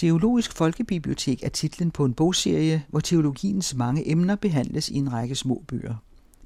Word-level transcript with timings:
Teologisk 0.00 0.52
Folkebibliotek 0.52 1.42
er 1.42 1.48
titlen 1.48 1.90
på 1.90 2.04
en 2.04 2.14
bogserie, 2.14 2.84
hvor 2.88 3.00
teologiens 3.00 3.74
mange 3.74 4.10
emner 4.10 4.36
behandles 4.36 4.88
i 4.88 4.94
en 4.94 5.12
række 5.12 5.34
små 5.34 5.64
bøger. 5.68 5.94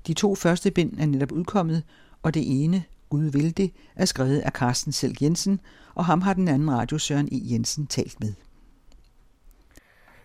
De 0.07 0.15
to 0.15 0.34
første 0.34 0.70
bind 0.70 0.99
er 0.99 1.07
netop 1.07 1.33
udkommet, 1.33 1.82
og 2.22 2.34
det 2.34 2.42
ene, 2.46 2.84
Gud 3.08 3.25
vil 3.25 3.56
det, 3.56 3.70
er 3.96 4.04
skrevet 4.04 4.38
af 4.38 4.50
Carsten 4.50 4.92
Selk 4.92 5.22
Jensen, 5.22 5.60
og 5.94 6.04
ham 6.04 6.20
har 6.20 6.34
den 6.34 6.48
anden 6.48 6.70
radio 6.70 6.98
Søren 6.98 7.28
E. 7.32 7.52
Jensen 7.52 7.86
talt 7.86 8.20
med. 8.20 8.32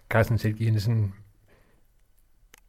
Carsten 0.10 0.38
Selk 0.38 0.62
Jensen, 0.62 1.14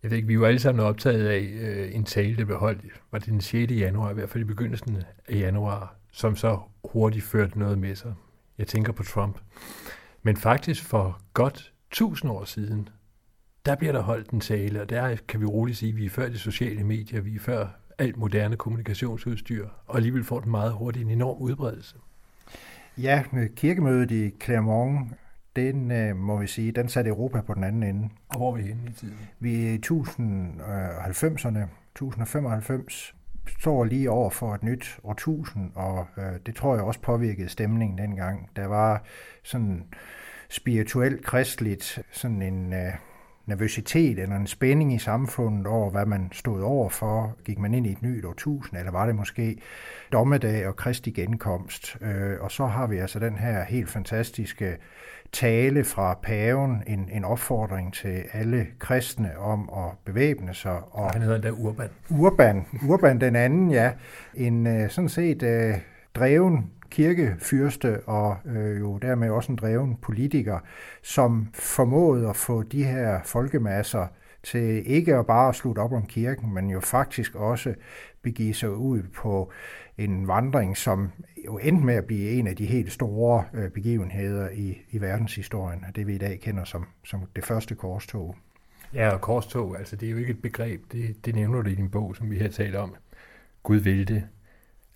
jeg 0.03 0.11
ved 0.11 0.17
ikke, 0.17 0.29
vi 0.29 0.41
var 0.41 0.47
alle 0.47 0.61
sammen 0.61 0.85
optaget 0.85 1.27
af 1.27 1.49
øh, 1.61 1.95
en 1.95 2.05
tale, 2.05 2.37
der 2.37 2.45
blev 2.45 2.59
holdt, 2.59 2.85
var 3.13 3.19
det 3.19 3.29
den 3.29 3.41
6. 3.41 3.73
januar, 3.73 4.11
i 4.11 4.15
hvert 4.15 4.31
fald 4.31 4.45
i 4.45 4.47
begyndelsen 4.47 4.97
af 5.29 5.35
januar, 5.35 5.97
som 6.13 6.37
så 6.37 6.59
hurtigt 6.85 7.25
førte 7.25 7.59
noget 7.59 7.79
med 7.79 7.97
sig. 7.97 8.15
Jeg 8.59 8.67
tænker 8.67 8.93
på 8.93 9.03
Trump. 9.03 9.39
Men 10.23 10.37
faktisk 10.37 10.85
for 10.85 11.21
godt 11.35 11.73
tusind 11.91 12.31
år 12.31 12.45
siden, 12.45 12.89
der 13.67 13.77
bliver 13.77 13.93
der 13.93 14.01
holdt 14.03 14.31
en 14.31 14.41
tale, 14.41 14.81
og 14.81 14.91
der 14.91 15.17
kan 15.29 15.41
vi 15.41 15.47
roligt 15.47 15.79
sige, 15.79 15.91
at 15.91 15.97
vi 15.97 16.05
er 16.05 16.11
før 16.11 16.29
de 16.29 16.39
sociale 16.39 16.85
medier, 16.85 17.21
vi 17.21 17.35
er 17.35 17.41
før 17.41 17.69
alt 17.99 18.17
moderne 18.17 18.57
kommunikationsudstyr, 18.57 19.69
og 19.87 19.97
alligevel 19.97 20.25
får 20.25 20.41
den 20.41 20.51
meget 20.51 20.73
hurtigt 20.73 21.05
en 21.05 21.11
enorm 21.11 21.39
udbredelse. 21.39 21.97
Ja, 22.99 23.23
kirkemødet 23.57 24.11
i 24.11 24.31
Clermont, 24.43 25.13
den 25.57 25.91
øh, 25.91 26.17
må 26.17 26.37
vi 26.37 26.47
sige, 26.47 26.73
den 26.73 26.89
satte 26.89 27.11
Europa 27.11 27.41
på 27.41 27.55
den 27.55 27.65
anden 27.65 27.83
ende. 27.83 28.09
Og 28.29 28.37
hvor 28.37 28.53
er 28.53 28.57
vi 28.57 28.63
henne 28.63 28.91
i 28.91 28.93
tiden? 28.93 29.19
Vi 29.39 29.67
er 29.67 29.73
i 29.73 29.81
1090'erne, 29.87 31.59
1095, 31.93 33.15
står 33.59 33.85
lige 33.85 34.11
over 34.11 34.31
for 34.31 34.55
et 34.55 34.63
nyt 34.63 34.99
årtusind, 35.05 35.71
og 35.75 36.07
øh, 36.19 36.33
det 36.47 36.55
tror 36.55 36.75
jeg 36.75 36.85
også 36.85 37.01
påvirkede 37.01 37.49
stemningen 37.49 37.99
dengang. 37.99 38.51
Der 38.57 38.67
var 38.67 39.03
sådan 39.43 39.85
spirituelt, 40.49 41.25
kristligt, 41.25 41.99
sådan 42.13 42.43
en 42.43 42.73
øh, 42.73 42.93
nervøsitet 43.51 44.19
eller 44.19 44.37
en 44.37 44.47
spænding 44.47 44.95
i 44.95 44.99
samfundet 44.99 45.67
over, 45.67 45.91
hvad 45.91 46.07
man 46.07 46.29
stod 46.33 46.63
over 46.63 46.89
for. 46.89 47.37
Gik 47.45 47.59
man 47.59 47.75
ind 47.75 47.87
i 47.87 47.93
et 47.93 48.03
nyt 48.03 48.25
årtusind, 48.25 48.79
eller 48.79 48.93
var 48.93 49.07
det 49.07 49.15
måske 49.15 49.57
dommedag 50.13 50.69
og 50.69 50.77
kristi 50.77 51.11
genkomst? 51.11 51.97
Øh, 52.01 52.41
og 52.41 52.51
så 52.51 52.67
har 52.67 52.87
vi 52.87 52.99
altså 52.99 53.19
den 53.19 53.39
her 53.39 53.65
helt 53.65 53.89
fantastiske 53.89 54.77
tale 55.33 55.85
fra 55.85 56.19
paven, 56.23 56.83
en, 56.87 57.09
en 57.13 57.25
opfordring 57.25 57.95
til 57.95 58.25
alle 58.33 58.67
kristne 58.79 59.39
om 59.39 59.71
at 59.77 59.99
bevæbne 60.05 60.55
sig. 60.55 60.81
Og 60.91 61.11
Han 61.11 61.23
hedder 61.23 61.41
da 61.41 61.51
Urban. 61.51 61.89
Urban, 62.11 62.67
Urban 62.89 63.21
den 63.21 63.37
anden, 63.37 63.71
ja. 63.71 63.93
En 64.35 64.67
øh, 64.67 64.91
sådan 64.91 65.09
set 65.09 65.43
øh, 65.43 65.75
dreven 66.15 66.71
kirkefyrste 66.91 68.01
og 68.01 68.37
øh, 68.45 68.81
jo 68.81 68.99
dermed 68.99 69.31
også 69.31 69.53
en 69.53 69.57
dreven 69.57 69.97
politiker, 69.97 70.59
som 71.03 71.49
formåede 71.55 72.29
at 72.29 72.37
få 72.37 72.63
de 72.63 72.85
her 72.85 73.21
folkemasser 73.25 74.07
til 74.43 74.91
ikke 74.91 75.17
at 75.17 75.27
bare 75.27 75.55
slutte 75.55 75.81
op 75.81 75.93
om 75.93 76.07
kirken, 76.07 76.55
men 76.55 76.71
jo 76.71 76.81
faktisk 76.81 77.35
også 77.35 77.75
begive 78.23 78.55
sig 78.55 78.71
ud 78.71 79.03
på 79.03 79.53
en 79.99 80.29
vandring, 80.29 80.77
som 80.77 81.11
jo 81.45 81.59
endte 81.59 81.85
med 81.85 81.95
at 81.95 82.05
blive 82.05 82.31
en 82.31 82.47
af 82.47 82.57
de 82.57 82.67
helt 82.67 82.93
store 82.93 83.45
øh, 83.55 83.71
begivenheder 83.71 84.49
i, 84.51 84.79
i 84.91 85.01
verdenshistorien, 85.01 85.85
det 85.97 86.07
vi 86.07 86.15
i 86.15 86.19
dag 86.19 86.41
kender 86.41 86.65
som, 86.65 86.87
som 87.05 87.21
det 87.37 87.45
første 87.45 87.75
korstog. 87.75 88.37
Ja, 88.95 89.11
og 89.11 89.21
korstog, 89.21 89.79
altså 89.79 89.97
det 89.97 90.07
er 90.07 90.11
jo 90.11 90.17
ikke 90.17 90.31
et 90.31 90.43
begreb, 90.43 90.93
det, 90.93 91.25
det 91.25 91.35
nævner 91.35 91.63
du 91.63 91.71
i 91.71 91.75
din 91.75 91.91
bog, 91.91 92.17
som 92.17 92.31
vi 92.31 92.39
her 92.39 92.49
taler 92.49 92.79
om. 92.79 92.95
Gud 93.63 93.77
vil 93.77 94.09
det. 94.09 94.25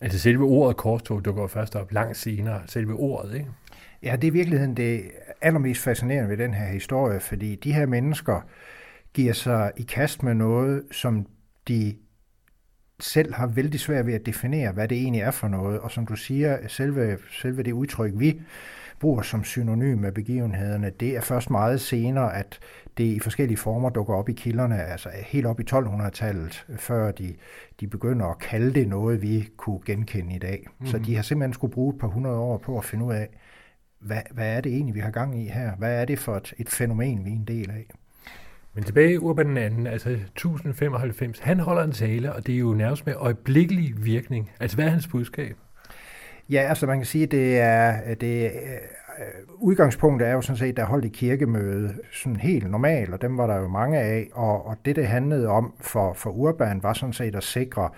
Altså 0.04 0.18
selve 0.18 0.44
ordet 0.44 0.76
korstog 0.76 1.24
dukker 1.24 1.46
først 1.46 1.76
op 1.76 1.92
langt 1.92 2.16
senere, 2.16 2.62
selve 2.66 2.94
ordet, 2.94 3.34
ikke? 3.34 3.50
Ja, 4.02 4.16
det 4.16 4.24
er 4.24 4.30
i 4.30 4.32
virkeligheden 4.32 4.76
det 4.76 5.10
allermest 5.40 5.82
fascinerende 5.82 6.30
ved 6.30 6.36
den 6.36 6.54
her 6.54 6.66
historie, 6.66 7.20
fordi 7.20 7.54
de 7.54 7.72
her 7.72 7.86
mennesker 7.86 8.40
giver 9.14 9.32
sig 9.32 9.72
i 9.76 9.82
kast 9.82 10.22
med 10.22 10.34
noget, 10.34 10.82
som 10.90 11.26
de 11.68 11.96
selv 13.00 13.34
har 13.34 13.46
vældig 13.46 13.80
svært 13.80 14.06
ved 14.06 14.14
at 14.14 14.26
definere, 14.26 14.72
hvad 14.72 14.88
det 14.88 14.98
egentlig 14.98 15.20
er 15.22 15.30
for 15.30 15.48
noget. 15.48 15.80
Og 15.80 15.90
som 15.90 16.06
du 16.06 16.16
siger, 16.16 16.68
selve, 16.68 17.18
selve 17.30 17.62
det 17.62 17.72
udtryk, 17.72 18.12
vi 18.16 18.40
bruger 19.00 19.22
som 19.22 19.44
synonym 19.44 19.98
med 19.98 20.12
begivenhederne, 20.12 20.90
det 21.00 21.16
er 21.16 21.20
først 21.20 21.50
meget 21.50 21.80
senere, 21.80 22.36
at 22.36 22.58
det 22.98 23.04
i 23.04 23.18
forskellige 23.18 23.56
former 23.56 23.90
dukker 23.90 24.14
op 24.14 24.28
i 24.28 24.32
kilderne, 24.32 24.82
altså 24.82 25.08
helt 25.26 25.46
op 25.46 25.60
i 25.60 25.64
1200-tallet, 25.70 26.66
før 26.76 27.10
de, 27.10 27.34
de 27.80 27.86
begynder 27.86 28.26
at 28.26 28.38
kalde 28.38 28.74
det 28.74 28.88
noget, 28.88 29.22
vi 29.22 29.48
kunne 29.56 29.80
genkende 29.86 30.34
i 30.34 30.38
dag. 30.38 30.66
Mm. 30.80 30.86
Så 30.86 30.98
de 30.98 31.16
har 31.16 31.22
simpelthen 31.22 31.52
skulle 31.52 31.72
bruge 31.72 31.94
et 31.94 32.00
par 32.00 32.08
hundrede 32.08 32.36
år 32.36 32.58
på 32.58 32.78
at 32.78 32.84
finde 32.84 33.04
ud 33.04 33.12
af, 33.12 33.28
hvad, 33.98 34.22
hvad 34.30 34.56
er 34.56 34.60
det 34.60 34.72
egentlig, 34.72 34.94
vi 34.94 35.00
har 35.00 35.10
gang 35.10 35.42
i 35.42 35.48
her? 35.48 35.76
Hvad 35.76 36.00
er 36.00 36.04
det 36.04 36.18
for 36.18 36.36
et, 36.36 36.54
et 36.58 36.68
fænomen, 36.68 37.24
vi 37.24 37.30
er 37.30 37.34
en 37.34 37.44
del 37.44 37.70
af? 37.70 37.86
Men 38.74 38.84
tilbage 38.84 39.12
i 39.12 39.18
Urban 39.18 39.56
anden, 39.56 39.86
altså 39.86 40.10
1095, 40.10 41.38
han 41.38 41.60
holder 41.60 41.82
en 41.82 41.92
tale, 41.92 42.32
og 42.32 42.46
det 42.46 42.54
er 42.54 42.58
jo 42.58 42.74
nærmest 42.74 43.06
med 43.06 43.14
øjeblikkelig 43.14 44.04
virkning. 44.04 44.50
Altså 44.60 44.76
hvad 44.76 44.86
er 44.86 44.90
hans 44.90 45.06
budskab? 45.06 45.56
Ja, 46.50 46.60
altså 46.60 46.86
man 46.86 46.98
kan 46.98 47.06
sige, 47.06 47.26
det 47.26 47.58
er, 47.60 48.14
det 48.14 48.46
er 48.46 48.78
udgangspunktet 49.54 50.28
er 50.28 50.32
jo 50.32 50.40
sådan 50.40 50.56
set, 50.56 50.76
der 50.76 50.84
holdt 50.84 51.04
i 51.04 51.08
kirkemøde 51.08 51.94
sådan 52.12 52.36
helt 52.36 52.70
normalt, 52.70 53.14
og 53.14 53.22
dem 53.22 53.38
var 53.38 53.46
der 53.46 53.56
jo 53.56 53.68
mange 53.68 53.98
af, 53.98 54.28
og, 54.32 54.66
og 54.66 54.76
det, 54.84 54.96
det 54.96 55.06
handlede 55.06 55.48
om 55.48 55.74
for, 55.80 56.12
for 56.12 56.30
Urban, 56.30 56.82
var 56.82 56.92
sådan 56.92 57.12
set 57.12 57.36
at 57.36 57.44
sikre 57.44 57.90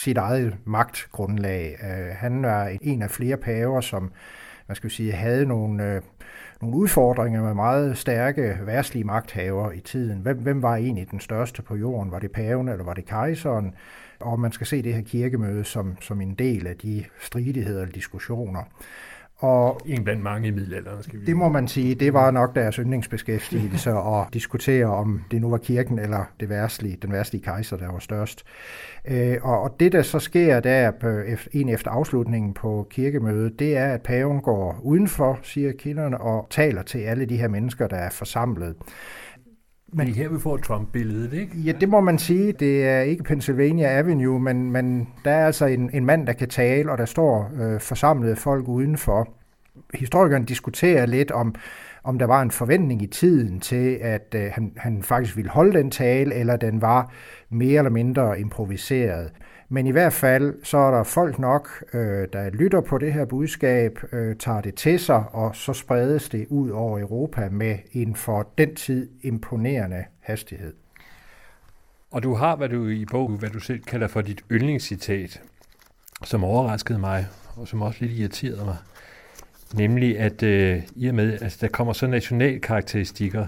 sit 0.00 0.16
eget 0.16 0.56
magtgrundlag. 0.64 1.78
Uh, 1.82 2.16
han 2.16 2.42
var 2.42 2.76
en 2.82 3.02
af 3.02 3.10
flere 3.10 3.36
paver, 3.36 3.80
som 3.80 4.12
man 4.68 4.76
skal 4.76 4.90
sige, 4.90 5.12
havde 5.12 5.46
nogle, 5.46 5.94
øh, 5.94 6.02
nogle 6.62 6.76
udfordringer 6.76 7.42
med 7.42 7.54
meget 7.54 7.98
stærke 7.98 8.58
værtslige 8.62 9.04
magthaver 9.04 9.72
i 9.72 9.80
tiden. 9.80 10.18
Hvem, 10.18 10.38
hvem 10.38 10.62
var 10.62 10.76
egentlig 10.76 11.10
den 11.10 11.20
største 11.20 11.62
på 11.62 11.76
jorden? 11.76 12.12
Var 12.12 12.18
det 12.18 12.32
paven, 12.32 12.68
eller 12.68 12.84
var 12.84 12.94
det 12.94 13.06
kejseren? 13.06 13.74
Og 14.20 14.40
man 14.40 14.52
skal 14.52 14.66
se 14.66 14.82
det 14.82 14.94
her 14.94 15.02
kirkemøde 15.02 15.64
som, 15.64 15.96
som 16.00 16.20
en 16.20 16.34
del 16.34 16.66
af 16.66 16.76
de 16.76 17.04
stridigheder 17.20 17.82
og 17.86 17.94
diskussioner. 17.94 18.62
Og 19.42 19.80
en 19.86 20.04
blandt 20.04 20.22
mange 20.22 20.48
i 20.48 20.50
middelalderen, 20.50 21.02
skal 21.02 21.20
vi 21.20 21.24
Det 21.24 21.36
må 21.36 21.48
man 21.48 21.68
sige. 21.68 21.94
Det 21.94 22.12
var 22.12 22.30
nok 22.30 22.54
deres 22.54 22.76
yndlingsbeskæftigelse 22.76 23.90
at 24.14 24.26
diskutere, 24.32 24.86
om 24.86 25.20
det 25.30 25.40
nu 25.40 25.50
var 25.50 25.58
kirken 25.58 25.98
eller 25.98 26.24
det 26.40 26.48
værstlige, 26.48 26.98
den 27.02 27.12
værstlige 27.12 27.42
kejser, 27.42 27.76
der 27.76 27.92
var 27.92 27.98
størst. 27.98 28.44
Øh, 29.08 29.36
og 29.42 29.76
det, 29.80 29.92
der 29.92 30.02
så 30.02 30.18
sker 30.18 30.60
der 30.60 30.92
en 31.52 31.68
efter 31.68 31.90
afslutningen 31.90 32.54
på 32.54 32.86
kirkemødet, 32.90 33.58
det 33.58 33.76
er, 33.76 33.86
at 33.86 34.02
paven 34.02 34.40
går 34.40 34.80
udenfor, 34.82 35.38
siger 35.42 35.72
kilderne, 35.72 36.20
og 36.20 36.46
taler 36.50 36.82
til 36.82 36.98
alle 36.98 37.24
de 37.24 37.36
her 37.36 37.48
mennesker, 37.48 37.86
der 37.86 37.96
er 37.96 38.10
forsamlet. 38.10 38.74
Men 39.94 40.06
her 40.06 40.28
vi 40.28 40.38
får 40.38 40.56
Trump-billedet, 40.56 41.32
ikke? 41.32 41.58
Ja, 41.58 41.72
det 41.72 41.88
må 41.88 42.00
man 42.00 42.18
sige. 42.18 42.52
Det 42.52 42.86
er 42.86 43.00
ikke 43.00 43.22
Pennsylvania 43.22 43.98
Avenue, 43.98 44.40
men, 44.40 44.70
men 44.70 45.08
der 45.24 45.30
er 45.30 45.46
altså 45.46 45.66
en, 45.66 45.90
en 45.92 46.06
mand, 46.06 46.26
der 46.26 46.32
kan 46.32 46.48
tale, 46.48 46.92
og 46.92 46.98
der 46.98 47.04
står 47.04 47.50
øh, 47.60 47.80
forsamlede 47.80 48.36
folk 48.36 48.68
udenfor. 48.68 49.28
Historikeren 49.94 50.44
diskuterer 50.44 51.06
lidt 51.06 51.30
om, 51.30 51.54
om 52.04 52.18
der 52.18 52.26
var 52.26 52.42
en 52.42 52.50
forventning 52.50 53.02
i 53.02 53.06
tiden 53.06 53.60
til, 53.60 53.98
at 54.00 54.34
øh, 54.36 54.50
han, 54.52 54.72
han 54.76 55.02
faktisk 55.02 55.36
ville 55.36 55.50
holde 55.50 55.78
den 55.78 55.90
tale, 55.90 56.34
eller 56.34 56.56
den 56.56 56.82
var 56.82 57.12
mere 57.50 57.78
eller 57.78 57.90
mindre 57.90 58.40
improviseret. 58.40 59.32
Men 59.72 59.86
i 59.86 59.90
hvert 59.90 60.12
fald, 60.12 60.54
så 60.64 60.78
er 60.78 60.90
der 60.90 61.02
folk 61.02 61.38
nok, 61.38 61.84
øh, 61.94 62.28
der 62.32 62.50
lytter 62.50 62.80
på 62.80 62.98
det 62.98 63.12
her 63.12 63.24
budskab, 63.24 63.98
øh, 64.12 64.36
tager 64.36 64.60
det 64.60 64.74
til 64.74 64.98
sig, 64.98 65.24
og 65.32 65.56
så 65.56 65.72
spredes 65.72 66.28
det 66.28 66.46
ud 66.48 66.70
over 66.70 67.00
Europa 67.00 67.48
med 67.48 67.78
en 67.92 68.16
for 68.16 68.48
den 68.58 68.74
tid 68.74 69.10
imponerende 69.22 70.04
hastighed. 70.20 70.74
Og 72.10 72.22
du 72.22 72.34
har, 72.34 72.56
hvad 72.56 72.68
du 72.68 72.86
i 72.86 73.04
bogen, 73.04 73.38
hvad 73.38 73.50
du 73.50 73.58
selv 73.60 73.82
kalder 73.82 74.08
for 74.08 74.20
dit 74.20 74.44
yndlingscitat, 74.50 75.42
som 76.24 76.44
overraskede 76.44 76.98
mig, 76.98 77.26
og 77.56 77.68
som 77.68 77.82
også 77.82 77.98
lidt 78.00 78.12
irriterede 78.18 78.64
mig. 78.64 78.76
Nemlig, 79.74 80.18
at 80.18 80.42
øh, 80.42 80.82
i 80.96 81.06
og 81.08 81.14
med, 81.14 81.32
at 81.32 81.42
altså, 81.42 81.58
der 81.60 81.68
kommer 81.68 81.92
så 81.92 82.06
nationalkarakteristikker 82.06 83.46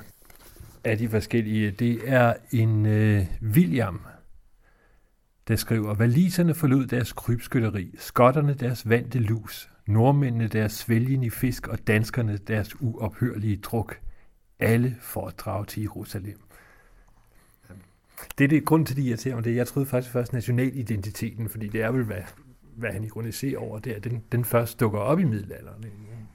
af 0.84 0.98
de 0.98 1.08
forskellige, 1.08 1.70
det 1.70 2.00
er 2.06 2.34
en 2.52 2.86
øh, 2.86 3.26
William, 3.42 4.00
der 5.48 5.56
skriver, 5.56 5.94
Valiserne 5.94 6.54
forlod 6.54 6.86
deres 6.86 7.12
krybskytteri, 7.12 7.94
skotterne 7.98 8.54
deres 8.54 8.88
vante 8.88 9.18
lus, 9.18 9.70
nordmændene 9.86 10.48
deres 10.48 10.72
svælgende 10.72 11.30
fisk 11.30 11.68
og 11.68 11.86
danskerne 11.86 12.36
deres 12.36 12.80
uophørlige 12.80 13.56
druk. 13.56 13.98
Alle 14.58 14.96
for 15.00 15.26
at 15.26 15.38
drage 15.38 15.66
til 15.66 15.82
Jerusalem. 15.82 16.40
Det 18.38 18.44
er 18.44 18.48
det 18.48 18.64
grund 18.64 18.86
til, 18.86 18.96
det 18.96 19.02
irriterer 19.02 19.34
mig. 19.34 19.44
Det. 19.44 19.56
Jeg 19.56 19.66
troede 19.66 19.86
faktisk 19.86 20.12
først 20.12 20.32
nationalidentiteten, 20.32 21.48
fordi 21.48 21.68
det 21.68 21.82
er 21.82 21.90
vel, 21.90 22.04
hvad, 22.04 22.22
hvad 22.76 22.90
han 22.90 23.04
ironiserer 23.04 23.58
over 23.58 23.78
der. 23.78 23.98
Den, 24.00 24.22
den 24.32 24.44
først 24.44 24.80
dukker 24.80 24.98
op 24.98 25.20
i 25.20 25.24
middelalderen. 25.24 25.84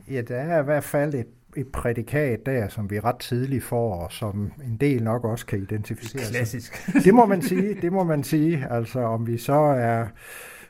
Ja, 0.10 0.22
der 0.22 0.38
er 0.38 0.62
i 0.62 0.64
hvert 0.64 0.84
fald 0.84 1.14
et 1.14 1.28
et 1.56 1.68
prædikat 1.68 2.46
der, 2.46 2.68
som 2.68 2.92
vi 2.92 3.00
ret 3.00 3.19
tidligt 3.19 3.63
får, 3.63 3.94
og 3.96 4.12
som 4.12 4.51
en 4.66 4.78
del 4.78 5.04
nok 5.04 5.25
også 5.25 5.46
kan 5.46 5.60
identificere 5.60 6.22
Klassisk. 6.31 6.90
Det 7.06 7.13
må 7.13 7.25
man 7.25 7.42
sige, 7.42 7.78
det 7.81 7.92
må 7.92 8.04
man 8.04 8.24
sige. 8.24 8.68
Altså 8.69 9.00
om 9.00 9.28
vi 9.28 9.38
så 9.38 9.54
er 9.54 10.06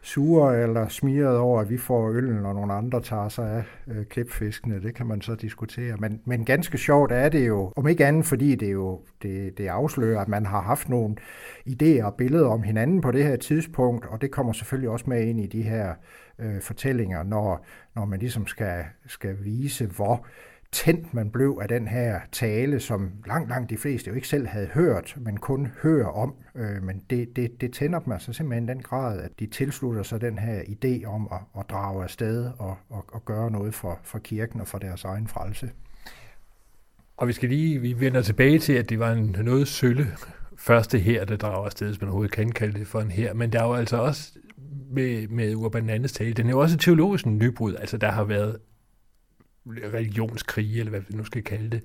sure 0.02 0.62
eller 0.62 0.88
smiret 0.88 1.38
over, 1.38 1.62
at 1.62 1.70
vi 1.70 1.78
får 1.78 2.10
øllen, 2.10 2.46
og 2.46 2.56
nogle 2.56 2.74
andre 2.74 3.02
tager 3.02 3.30
sig 3.30 3.52
af 3.52 3.64
øh, 3.88 4.06
klipfiskene. 4.06 4.82
Det 4.82 4.96
kan 4.96 5.06
man 5.06 5.22
så 5.22 5.36
diskutere. 5.36 5.98
Men, 5.98 6.22
men 6.26 6.46
ganske 6.46 6.78
sjovt 6.78 7.12
er 7.12 7.30
det 7.30 7.48
jo, 7.48 7.74
om 7.76 7.88
ikke 7.88 8.06
andet, 8.06 8.26
fordi 8.26 8.56
det 8.56 8.72
jo 8.72 9.00
det, 9.22 9.58
det 9.58 9.68
afslører, 9.68 10.22
at 10.22 10.28
man 10.28 10.46
har 10.46 10.62
haft 10.62 10.90
nogle 10.90 11.16
idéer 11.70 12.04
og 12.04 12.14
billeder 12.14 12.48
om 12.48 12.64
hinanden 12.64 13.02
på 13.02 13.12
det 13.12 13.24
her 13.24 13.36
tidspunkt, 13.36 14.06
og 14.06 14.22
det 14.22 14.32
kommer 14.32 14.54
selvfølgelig 14.54 14.90
også 14.90 15.06
med 15.08 15.28
ind 15.28 15.40
i 15.40 15.48
de 15.48 15.62
her 15.62 15.94
øh, 16.40 16.62
fortællinger, 16.62 17.24
når, 17.24 17.66
når 17.96 18.06
man 18.06 18.20
ligesom 18.20 18.48
skal, 18.48 18.84
skal 19.08 19.38
vise, 19.44 19.86
hvor 19.86 20.26
tændt 20.72 21.14
man 21.14 21.32
blev 21.32 21.60
af 21.62 21.68
den 21.68 21.88
her 21.88 22.20
tale, 22.32 22.80
som 22.80 23.12
langt, 23.28 23.50
langt 23.50 23.70
de 23.70 23.78
fleste 23.78 24.10
jo 24.10 24.16
ikke 24.16 24.28
selv 24.28 24.48
havde 24.48 24.68
hørt, 24.68 25.18
men 25.18 25.38
kun 25.38 25.68
hører 25.82 26.08
om. 26.08 26.36
Øh, 26.56 26.84
men 26.84 27.02
det, 27.10 27.36
det, 27.36 27.62
det 27.62 27.74
tænder 27.74 28.00
dem 28.00 28.14
altså 28.14 28.34
simpelthen 28.34 28.68
den 28.68 28.82
grad, 28.82 29.20
at 29.20 29.32
de 29.40 29.48
tilslutter 29.48 30.04
sig 30.04 30.22
den 30.22 30.40
her 30.40 30.62
idé 30.62 31.06
om 31.06 31.28
at, 31.32 31.60
at 31.60 31.70
drage 31.70 32.04
afsted 32.04 32.52
og, 32.60 32.78
og, 32.90 33.06
og 33.08 33.26
gøre 33.26 33.52
noget 33.52 33.74
for, 33.74 34.00
for 34.04 34.20
kirken 34.20 34.62
og 34.62 34.68
for 34.68 34.78
deres 34.78 35.04
egen 35.04 35.28
frelse. 35.28 35.72
Og 37.18 37.28
vi 37.28 37.34
skal 37.34 37.50
lige, 37.50 37.80
vi 37.80 38.00
vender 38.00 38.22
tilbage 38.22 38.60
til, 38.60 38.74
at 38.74 38.90
det 38.90 39.00
var 39.00 39.12
en 39.12 39.36
noget 39.44 39.68
sølle 39.68 40.08
første 40.58 41.00
her, 41.00 41.26
der 41.26 41.38
drager 41.38 41.66
afsted, 41.66 41.88
hvis 41.88 42.02
man 42.02 42.08
overhovedet 42.08 42.32
kan 42.32 42.52
kalde 42.52 42.80
det 42.80 42.88
for 42.88 43.00
en 43.00 43.12
her. 43.12 43.34
Men 43.34 43.54
der 43.54 43.62
er 43.62 43.68
jo 43.68 43.74
altså 43.74 43.98
også 43.98 44.32
med, 44.92 45.28
med 45.28 45.56
Urban 45.56 45.90
Andes 45.90 46.12
tale, 46.12 46.34
den 46.34 46.46
er 46.46 46.50
jo 46.50 46.60
også 46.60 46.78
teologisk 46.78 47.26
nybrud. 47.26 47.76
Altså 47.76 47.98
der 47.98 48.12
har 48.12 48.24
været 48.24 48.58
religionskrige, 49.68 50.80
eller 50.80 50.90
hvad 50.90 51.02
vi 51.10 51.18
nu 51.18 51.24
skal 51.24 51.44
kalde 51.44 51.70
det, 51.70 51.84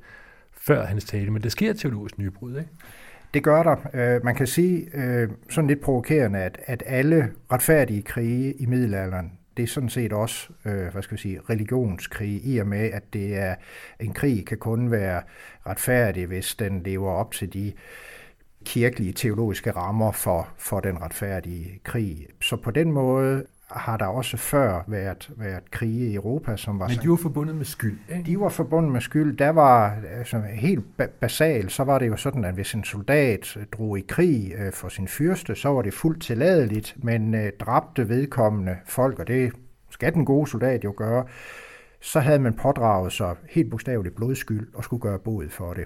før 0.52 0.84
hans 0.84 1.04
tale, 1.04 1.30
men 1.30 1.42
der 1.42 1.48
sker 1.48 1.72
teologisk 1.72 2.18
nybrud, 2.18 2.58
ikke? 2.58 2.70
Det 3.34 3.42
gør 3.42 3.62
der. 3.62 3.76
Øh, 3.94 4.24
man 4.24 4.34
kan 4.34 4.46
sige 4.46 4.88
øh, 4.94 5.28
sådan 5.50 5.68
lidt 5.68 5.80
provokerende, 5.80 6.38
at, 6.38 6.58
at 6.66 6.82
alle 6.86 7.32
retfærdige 7.52 8.02
krige 8.02 8.52
i 8.52 8.66
middelalderen, 8.66 9.32
det 9.56 9.62
er 9.62 9.66
sådan 9.66 9.88
set 9.88 10.12
også, 10.12 10.48
øh, 10.64 10.92
hvad 10.92 11.02
skal 11.02 11.16
vi 11.16 11.22
sige, 11.22 11.40
religionskrige, 11.50 12.40
i 12.40 12.58
og 12.58 12.66
med, 12.66 12.90
at 12.90 13.02
det 13.12 13.36
er, 13.36 13.54
en 14.00 14.12
krig 14.12 14.46
kan 14.46 14.58
kun 14.58 14.90
være 14.90 15.22
retfærdig, 15.66 16.26
hvis 16.26 16.54
den 16.54 16.82
lever 16.82 17.10
op 17.10 17.32
til 17.32 17.52
de 17.52 17.72
kirkelige 18.64 19.12
teologiske 19.12 19.70
rammer 19.70 20.12
for, 20.12 20.48
for 20.58 20.80
den 20.80 21.02
retfærdige 21.02 21.80
krig. 21.84 22.26
Så 22.42 22.56
på 22.56 22.70
den 22.70 22.92
måde 22.92 23.44
har 23.70 23.96
der 23.96 24.06
også 24.06 24.36
før 24.36 24.80
været, 24.86 25.30
været 25.36 25.70
krige 25.70 26.10
i 26.10 26.14
Europa, 26.14 26.56
som 26.56 26.78
var... 26.78 26.88
Men 26.88 26.98
de 27.02 27.10
var 27.10 27.16
forbundet 27.16 27.56
med 27.56 27.64
skyld, 27.64 27.98
ikke? 28.08 28.22
De 28.32 28.40
var 28.40 28.48
forbundet 28.48 28.92
med 28.92 29.00
skyld. 29.00 29.36
Der 29.36 29.50
var 29.50 29.96
altså, 30.18 30.40
helt 30.40 30.84
basalt, 31.20 31.72
så 31.72 31.84
var 31.84 31.98
det 31.98 32.08
jo 32.08 32.16
sådan, 32.16 32.44
at 32.44 32.54
hvis 32.54 32.74
en 32.74 32.84
soldat 32.84 33.58
drog 33.72 33.98
i 33.98 34.04
krig 34.08 34.52
øh, 34.58 34.72
for 34.72 34.88
sin 34.88 35.08
fyrste, 35.08 35.54
så 35.54 35.68
var 35.68 35.82
det 35.82 35.94
fuldt 35.94 36.22
tilladeligt, 36.22 36.96
men 36.96 37.34
øh, 37.34 37.52
dræbte 37.60 38.08
vedkommende 38.08 38.76
folk, 38.86 39.18
og 39.18 39.26
det 39.26 39.52
skal 39.90 40.14
den 40.14 40.24
gode 40.24 40.50
soldat 40.50 40.84
jo 40.84 40.94
gøre, 40.96 41.24
så 42.00 42.20
havde 42.20 42.38
man 42.38 42.54
pådraget 42.54 43.12
sig 43.12 43.36
helt 43.50 43.70
bogstaveligt 43.70 44.16
blodskyld 44.16 44.68
og 44.74 44.84
skulle 44.84 45.00
gøre 45.00 45.18
bod 45.18 45.48
for 45.48 45.74
det. 45.74 45.84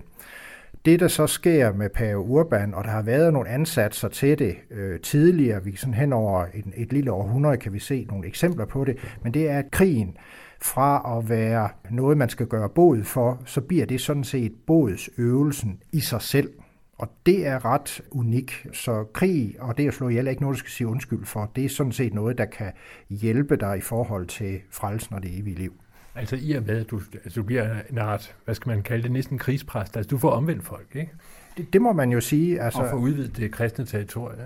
Det, 0.85 1.01
der 1.01 1.09
så 1.09 1.27
sker 1.27 1.73
med 1.73 1.89
Pave 1.91 2.19
Urban, 2.19 2.75
og 2.75 2.85
der 2.85 2.91
har 2.91 3.03
været 3.03 3.33
nogle 3.33 3.49
ansatser 3.49 4.09
til 4.09 4.39
det 4.39 4.57
øh, 4.71 5.01
tidligere, 5.01 5.65
vi 5.65 5.77
sådan 5.77 5.95
hen 5.95 6.13
over 6.13 6.47
et, 6.55 6.65
et 6.77 6.93
lille 6.93 7.13
århundrede 7.13 7.57
kan 7.57 7.73
vi 7.73 7.79
se 7.79 8.07
nogle 8.11 8.27
eksempler 8.27 8.67
på 8.67 8.85
det, 8.85 8.97
men 9.23 9.35
det 9.35 9.49
er, 9.51 9.59
at 9.59 9.71
krigen 9.71 10.17
fra 10.61 11.19
at 11.19 11.29
være 11.29 11.69
noget, 11.91 12.19
man 12.19 12.29
skal 12.29 12.47
gøre 12.47 12.69
bod 12.69 13.05
for, 13.05 13.43
så 13.45 13.61
bliver 13.61 13.87
det 13.87 14.01
sådan 14.01 14.25
set 14.25 14.53
bådsøvelsen 14.67 15.83
i 15.93 16.01
sig 16.01 16.23
selv. 16.23 16.51
Og 16.99 17.09
det 17.27 17.47
er 17.47 17.65
ret 17.65 18.01
unik. 18.11 18.67
Så 18.73 19.05
krig 19.05 19.57
og 19.61 19.79
det 19.79 19.89
at 19.89 19.95
slå 19.95 20.09
ihjel 20.09 20.27
er 20.27 20.31
ikke 20.31 20.43
noget, 20.43 20.55
du 20.55 20.59
skal 20.59 20.71
sige 20.71 20.89
undskyld 20.89 21.25
for. 21.25 21.51
Det 21.57 21.65
er 21.65 21.69
sådan 21.69 21.93
set 21.93 22.15
noget, 22.15 22.39
der 22.39 22.45
kan 22.45 22.73
hjælpe 23.09 23.57
dig 23.57 23.79
i 23.79 23.81
forhold 23.81 24.27
til 24.27 24.61
frelsen 24.71 25.15
og 25.15 25.23
det 25.23 25.39
evige 25.39 25.57
liv. 25.57 25.73
Altså 26.19 26.37
i 26.41 26.53
og 26.53 26.63
med, 26.67 26.81
at 26.81 26.91
du, 26.91 27.01
altså, 27.25 27.41
du 27.41 27.47
bliver 27.47 27.67
en 27.91 27.99
art, 27.99 28.35
hvad 28.45 28.55
skal 28.55 28.71
man 28.71 28.83
kalde 28.83 29.03
det, 29.03 29.13
næsten 29.13 29.39
krigspræst. 29.39 29.97
Altså 29.97 30.09
du 30.09 30.19
får 30.19 30.31
omvendt 30.31 30.65
folk, 30.65 30.87
ikke? 30.95 31.13
Det, 31.57 31.73
det 31.73 31.83
må 31.83 31.93
man 31.93 32.11
jo 32.11 32.21
sige. 32.21 32.61
Altså, 32.61 32.81
og 32.81 32.91
få 32.91 32.97
udvidet 32.97 33.37
det 33.37 33.53
kristne 33.53 33.87
territorie. 33.87 34.37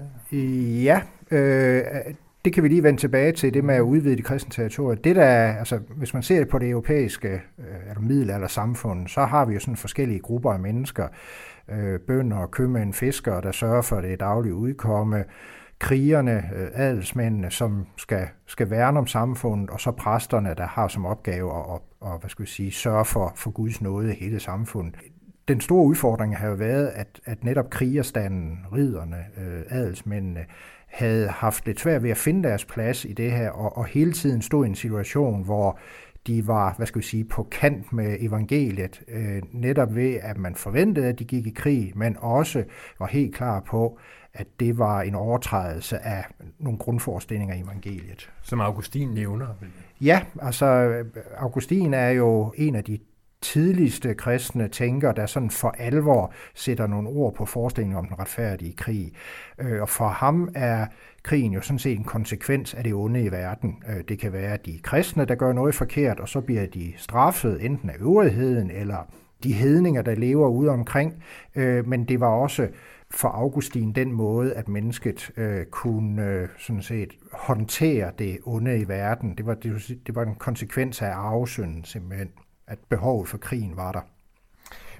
Ja, 0.82 1.02
øh, 1.30 1.82
det 2.44 2.52
kan 2.52 2.62
vi 2.62 2.68
lige 2.68 2.82
vende 2.82 3.00
tilbage 3.00 3.32
til, 3.32 3.54
det 3.54 3.64
med 3.64 3.74
at 3.74 3.80
udvide 3.80 4.16
det 4.16 4.24
kristne 4.24 4.50
territorie. 4.50 4.98
Det 5.04 5.16
der, 5.16 5.52
altså, 5.52 5.80
hvis 5.96 6.14
man 6.14 6.22
ser 6.22 6.38
det 6.38 6.48
på 6.48 6.58
det 6.58 6.70
europæiske 6.70 7.28
øh, 7.58 7.64
eller 7.88 8.00
middelalder 8.00 8.48
samfund, 8.48 9.08
så 9.08 9.24
har 9.24 9.44
vi 9.44 9.54
jo 9.54 9.60
sådan 9.60 9.76
forskellige 9.76 10.20
grupper 10.20 10.52
af 10.52 10.60
mennesker, 10.60 11.08
øh, 11.68 12.00
bønder, 12.00 12.46
købmænd, 12.46 12.92
fiskere, 12.92 13.40
der 13.40 13.52
sørger 13.52 13.82
for 13.82 14.00
det 14.00 14.20
daglige 14.20 14.54
udkomme, 14.54 15.24
krigerne, 15.82 16.50
øh, 16.56 16.68
adelsmændene, 16.74 17.50
som 17.50 17.86
skal, 17.96 18.28
skal 18.46 18.70
værne 18.70 18.98
om 18.98 19.06
samfundet, 19.06 19.70
og 19.70 19.80
så 19.80 19.90
præsterne, 19.90 20.54
der 20.56 20.66
har 20.66 20.88
som 20.88 21.06
opgave 21.06 21.50
at, 21.56 21.64
at, 21.74 22.12
at 22.12 22.20
hvad 22.20 22.30
skal 22.30 22.44
vi 22.44 22.50
sige, 22.50 22.72
sørge 22.72 23.04
for, 23.04 23.32
for 23.36 23.50
Guds 23.50 23.80
nåde 23.80 24.12
i 24.12 24.18
hele 24.20 24.40
samfundet. 24.40 24.94
Den 25.48 25.60
store 25.60 25.86
udfordring 25.86 26.36
har 26.36 26.48
jo 26.48 26.54
været, 26.54 26.86
at, 26.86 27.20
at 27.24 27.44
netop 27.44 27.70
krigerstanden, 27.70 28.58
riderne, 28.72 29.16
øh, 29.38 29.62
adelsmændene, 29.70 30.44
havde 30.86 31.28
haft 31.28 31.66
lidt 31.66 31.80
svært 31.80 32.02
ved 32.02 32.10
at 32.10 32.16
finde 32.16 32.48
deres 32.48 32.64
plads 32.64 33.04
i 33.04 33.12
det 33.12 33.32
her, 33.32 33.50
og, 33.50 33.76
og 33.76 33.86
hele 33.86 34.12
tiden 34.12 34.42
stod 34.42 34.64
i 34.64 34.68
en 34.68 34.74
situation, 34.74 35.44
hvor 35.44 35.78
de 36.26 36.46
var, 36.46 36.74
hvad 36.76 36.86
skal 36.86 37.00
vi 37.00 37.06
sige, 37.06 37.24
på 37.24 37.48
kant 37.50 37.92
med 37.92 38.16
evangeliet, 38.20 39.02
øh, 39.08 39.42
netop 39.52 39.94
ved, 39.94 40.18
at 40.22 40.38
man 40.38 40.54
forventede, 40.54 41.06
at 41.06 41.18
de 41.18 41.24
gik 41.24 41.46
i 41.46 41.52
krig, 41.56 41.92
men 41.94 42.16
også 42.20 42.64
var 42.98 43.06
helt 43.06 43.34
klar 43.34 43.60
på, 43.60 43.98
at 44.34 44.46
det 44.60 44.78
var 44.78 45.02
en 45.02 45.14
overtrædelse 45.14 45.98
af 45.98 46.24
nogle 46.58 46.78
grundforestillinger 46.78 47.54
i 47.54 47.60
evangeliet. 47.60 48.30
Som 48.42 48.60
Augustin 48.60 49.08
nævner? 49.08 49.46
Ja, 50.00 50.22
altså 50.42 50.94
Augustin 51.36 51.94
er 51.94 52.08
jo 52.08 52.52
en 52.56 52.74
af 52.74 52.84
de 52.84 52.98
tidligste 53.42 54.14
kristne 54.14 54.68
tænker, 54.68 55.12
der 55.12 55.26
sådan 55.26 55.50
for 55.50 55.74
alvor 55.78 56.32
sætter 56.54 56.86
nogle 56.86 57.08
ord 57.08 57.34
på 57.34 57.46
forestillingen 57.46 57.98
om 57.98 58.06
den 58.06 58.18
retfærdige 58.18 58.72
krig. 58.72 59.12
Øh, 59.58 59.82
og 59.82 59.88
for 59.88 60.08
ham 60.08 60.48
er 60.54 60.86
krigen 61.22 61.52
jo 61.52 61.60
sådan 61.60 61.78
set 61.78 61.98
en 61.98 62.04
konsekvens 62.04 62.74
af 62.74 62.84
det 62.84 62.94
onde 62.94 63.22
i 63.22 63.30
verden. 63.30 63.82
Øh, 63.88 64.04
det 64.08 64.18
kan 64.18 64.32
være 64.32 64.58
de 64.66 64.78
kristne, 64.82 65.24
der 65.24 65.34
gør 65.34 65.52
noget 65.52 65.74
forkert, 65.74 66.20
og 66.20 66.28
så 66.28 66.40
bliver 66.40 66.66
de 66.66 66.92
straffet 66.96 67.64
enten 67.64 67.90
af 67.90 67.94
øvrigheden 68.00 68.70
eller 68.70 69.06
de 69.44 69.52
hedninger, 69.52 70.02
der 70.02 70.14
lever 70.14 70.48
ude 70.48 70.70
omkring. 70.70 71.22
Øh, 71.54 71.88
men 71.88 72.04
det 72.04 72.20
var 72.20 72.26
også 72.26 72.68
for 73.10 73.28
Augustin 73.28 73.92
den 73.92 74.12
måde, 74.12 74.54
at 74.54 74.68
mennesket 74.68 75.30
øh, 75.36 75.66
kunne 75.66 76.24
øh, 76.24 76.48
sådan 76.58 76.82
set 76.82 77.12
håndtere 77.32 78.12
det 78.18 78.38
onde 78.44 78.78
i 78.78 78.88
verden. 78.88 79.34
Det 79.36 79.46
var, 79.46 79.54
det, 79.54 79.98
det 80.06 80.14
var 80.14 80.22
en 80.22 80.34
konsekvens 80.34 81.02
af 81.02 81.10
arvesynden 81.10 81.84
simpelthen, 81.84 82.28
at 82.66 82.78
behovet 82.88 83.28
for 83.28 83.38
krigen 83.38 83.76
var 83.76 83.92
der. 83.92 84.00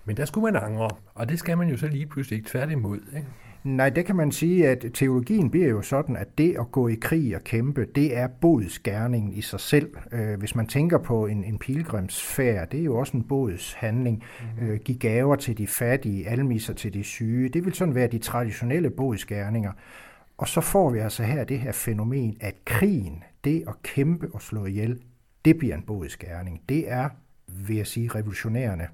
Men 0.05 0.17
der 0.17 0.25
skulle 0.25 0.53
man 0.53 0.63
angre, 0.63 0.91
og 1.15 1.29
det 1.29 1.39
skal 1.39 1.59
man 1.59 1.69
jo 1.69 1.77
så 1.77 1.89
lige 1.89 2.07
pludselig 2.07 2.37
ikke 2.37 2.51
tværtimod. 2.51 3.01
Ikke? 3.17 3.29
Nej, 3.65 3.91
det 3.91 4.07
kan 4.07 4.17
man 4.17 4.33
sige, 4.33 4.69
at 4.69 4.87
teologien 4.95 5.51
bliver 5.51 5.69
jo 5.69 5.83
sådan, 5.83 6.17
at 6.17 6.39
det 6.39 6.57
at 6.59 6.73
gå 6.73 6.89
i 6.89 6.95
krig 6.95 7.37
og 7.37 7.45
kæmpe, 7.45 7.87
det 7.95 8.17
er 8.17 8.27
bodsgærningen 8.27 9.33
i 9.33 9.41
sig 9.41 9.61
selv. 9.61 9.97
Øh, 10.13 10.39
hvis 10.39 10.55
man 10.55 10.67
tænker 10.67 10.99
på 10.99 11.27
en, 11.27 11.45
en 11.45 11.59
pilgrimsfærd, 11.59 12.71
det 12.71 12.81
er 12.81 12.85
jo 12.85 12.99
også 12.99 13.17
en 13.17 13.25
bodshandling. 13.25 14.25
Mm. 14.61 14.67
Øh, 14.67 14.81
give 14.81 14.99
gaver 14.99 15.37
til 15.37 15.59
de 15.59 15.67
fattige, 15.67 16.29
almisser 16.29 16.75
til 16.75 16.95
de 16.95 17.05
syge, 17.05 17.49
det 17.49 17.65
vil 17.65 17.75
sådan 17.75 17.95
være 17.95 18.09
de 18.09 18.19
traditionelle 18.19 18.91
bodsgærninger. 18.91 19.73
Og 20.39 20.49
så 20.49 20.61
får 20.61 20.91
vi 20.91 20.99
altså 20.99 21.23
her 21.23 21.45
det 21.45 21.59
her 21.59 21.73
fænomen, 21.73 22.37
at 22.41 22.55
krigen, 22.65 23.25
det 23.45 23.65
at 23.69 23.83
kæmpe 23.83 24.29
og 24.33 24.43
slå 24.43 24.67
ihjel, 24.67 25.01
det 25.45 25.59
bliver 25.59 25.75
en 25.75 25.83
bodsgærning. 25.83 26.61
Det 26.69 26.91
er, 26.93 27.09
vil 27.47 27.77
jeg 27.77 27.87
sige, 27.87 28.09
revolutionerende. 28.09 28.87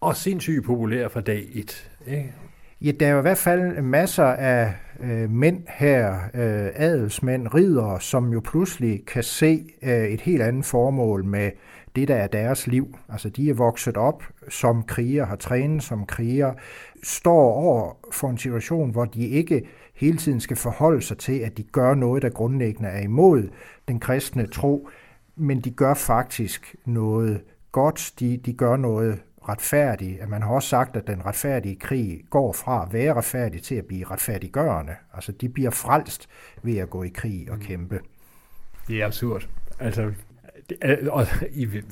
Og 0.00 0.16
sindssygt 0.16 0.64
populær 0.64 1.08
fra 1.08 1.20
dag 1.20 1.48
et. 1.52 1.90
Ikke? 2.06 2.34
Ja, 2.82 2.90
der 2.90 3.06
er 3.06 3.10
jo 3.10 3.18
i 3.18 3.22
hvert 3.22 3.38
fald 3.38 3.82
masser 3.82 4.24
af 4.24 4.74
øh, 5.00 5.30
mænd 5.30 5.62
her, 5.68 6.14
øh, 6.34 6.68
adelsmænd, 6.74 7.54
ridere, 7.54 8.00
som 8.00 8.32
jo 8.32 8.40
pludselig 8.40 9.06
kan 9.06 9.22
se 9.22 9.66
øh, 9.82 10.04
et 10.04 10.20
helt 10.20 10.42
andet 10.42 10.64
formål 10.64 11.24
med 11.24 11.50
det, 11.96 12.08
der 12.08 12.14
er 12.14 12.26
deres 12.26 12.66
liv. 12.66 12.98
Altså, 13.08 13.28
de 13.28 13.50
er 13.50 13.54
vokset 13.54 13.96
op 13.96 14.22
som 14.48 14.82
kriger, 14.82 15.26
har 15.26 15.36
trænet 15.36 15.82
som 15.82 16.06
kriger, 16.06 16.52
står 17.02 17.52
over 17.52 17.96
for 18.12 18.28
en 18.28 18.38
situation, 18.38 18.90
hvor 18.90 19.04
de 19.04 19.26
ikke 19.26 19.68
hele 19.94 20.18
tiden 20.18 20.40
skal 20.40 20.56
forholde 20.56 21.02
sig 21.02 21.18
til, 21.18 21.38
at 21.38 21.56
de 21.56 21.62
gør 21.62 21.94
noget, 21.94 22.22
der 22.22 22.28
grundlæggende 22.28 22.88
er 22.88 23.00
imod 23.00 23.48
den 23.88 24.00
kristne 24.00 24.46
tro, 24.46 24.88
men 25.36 25.60
de 25.60 25.70
gør 25.70 25.94
faktisk 25.94 26.76
noget 26.84 27.40
godt, 27.72 28.12
de, 28.20 28.36
de 28.36 28.52
gør 28.52 28.76
noget 28.76 29.22
retfærdig. 29.50 30.18
Man 30.28 30.42
har 30.42 30.50
også 30.50 30.68
sagt, 30.68 30.96
at 30.96 31.06
den 31.06 31.26
retfærdige 31.26 31.76
krig 31.76 32.20
går 32.30 32.52
fra 32.52 32.86
at 32.86 32.92
være 32.92 33.14
retfærdig 33.14 33.62
til 33.62 33.74
at 33.74 33.86
blive 33.86 34.04
retfærdiggørende. 34.04 34.92
Altså, 35.14 35.32
de 35.32 35.48
bliver 35.48 35.70
frelst 35.70 36.28
ved 36.62 36.76
at 36.76 36.90
gå 36.90 37.02
i 37.02 37.08
krig 37.08 37.50
og 37.50 37.56
mm. 37.56 37.62
kæmpe. 37.62 38.00
Det 38.88 39.02
er 39.02 39.06
absurd. 39.06 39.48
Altså, 39.78 40.12
det, 40.70 41.08
og 41.08 41.26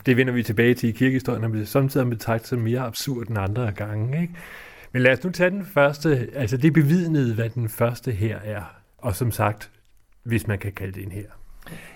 det 0.07 0.17
vender 0.17 0.33
vi 0.33 0.43
tilbage 0.43 0.75
til 0.75 0.88
i 0.88 0.93
kirkehistorien, 0.93 1.41
når 1.41 1.49
vi 1.49 1.65
samtidig 1.65 2.11
betragtet 2.11 2.49
som 2.49 2.59
mere 2.59 2.81
absurd 2.81 3.29
end 3.29 3.38
andre 3.38 3.73
gange. 3.73 4.23
Ikke? 4.23 4.35
Men 4.93 5.03
lad 5.03 5.12
os 5.12 5.25
nu 5.25 5.31
tage 5.31 5.50
den 5.50 5.67
første, 5.67 6.31
altså 6.35 6.57
det 6.57 6.73
bevidnede, 6.73 7.35
hvad 7.35 7.50
den 7.50 7.69
første 7.69 8.12
her 8.12 8.38
er. 8.38 8.62
Og 8.99 9.17
som 9.17 9.31
sagt, 9.31 9.71
hvis 10.23 10.47
man 10.47 10.59
kan 10.59 10.73
kalde 10.73 10.93
det 10.93 11.03
en 11.03 11.12
her. 11.12 11.29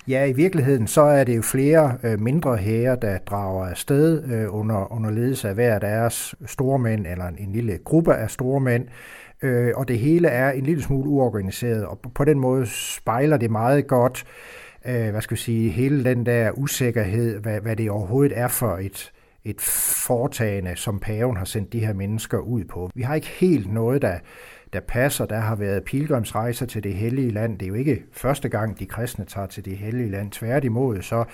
Ja, 0.08 0.24
i 0.24 0.32
virkeligheden 0.32 0.86
så 0.86 1.00
er 1.00 1.24
det 1.24 1.36
jo 1.36 1.42
flere 1.42 1.98
øh, 2.02 2.20
mindre 2.20 2.56
hære, 2.56 2.96
der 3.02 3.18
drager 3.18 3.66
afsted 3.66 4.24
øh, 4.32 4.54
under, 4.54 4.92
under 4.92 5.10
ledelse 5.10 5.48
af 5.48 5.54
hver 5.54 5.78
deres 5.78 6.34
stormænd 6.46 7.06
eller 7.06 7.24
en, 7.24 7.36
en 7.38 7.52
lille 7.52 7.78
gruppe 7.84 8.14
af 8.14 8.30
stormænd. 8.30 8.86
øh, 9.42 9.72
og 9.76 9.88
det 9.88 9.98
hele 9.98 10.28
er 10.28 10.50
en 10.50 10.64
lille 10.64 10.82
smule 10.82 11.08
uorganiseret, 11.08 11.86
og 11.86 11.98
på 12.14 12.24
den 12.24 12.38
måde 12.38 12.66
spejler 12.66 13.36
det 13.36 13.50
meget 13.50 13.86
godt, 13.86 14.24
øh, 14.86 15.10
hvad 15.10 15.20
skal 15.20 15.34
vi 15.34 15.40
sige, 15.40 15.70
hele 15.70 16.04
den 16.04 16.26
der 16.26 16.50
usikkerhed, 16.50 17.38
hvad, 17.40 17.60
hvad 17.60 17.76
det 17.76 17.90
overhovedet 17.90 18.38
er 18.38 18.48
for 18.48 18.76
et, 18.76 19.12
et 19.44 19.60
foretagende, 20.06 20.76
som 20.76 20.98
paven 20.98 21.36
har 21.36 21.44
sendt 21.44 21.72
de 21.72 21.86
her 21.86 21.92
mennesker 21.92 22.38
ud 22.38 22.64
på. 22.64 22.90
Vi 22.94 23.02
har 23.02 23.14
ikke 23.14 23.28
helt 23.40 23.72
noget, 23.72 24.02
der 24.02 24.18
der 24.72 24.80
passer. 24.80 25.26
Der 25.26 25.38
har 25.38 25.54
været 25.54 25.84
pilgrimsrejser 25.84 26.66
til 26.66 26.82
det 26.84 26.94
hellige 26.94 27.30
land. 27.30 27.58
Det 27.58 27.66
er 27.66 27.68
jo 27.68 27.74
ikke 27.74 28.04
første 28.12 28.48
gang, 28.48 28.78
de 28.78 28.86
kristne 28.86 29.24
tager 29.24 29.46
til 29.46 29.64
det 29.64 29.76
hellige 29.76 30.10
land. 30.10 30.30
Tværtimod, 30.30 31.02
så, 31.02 31.24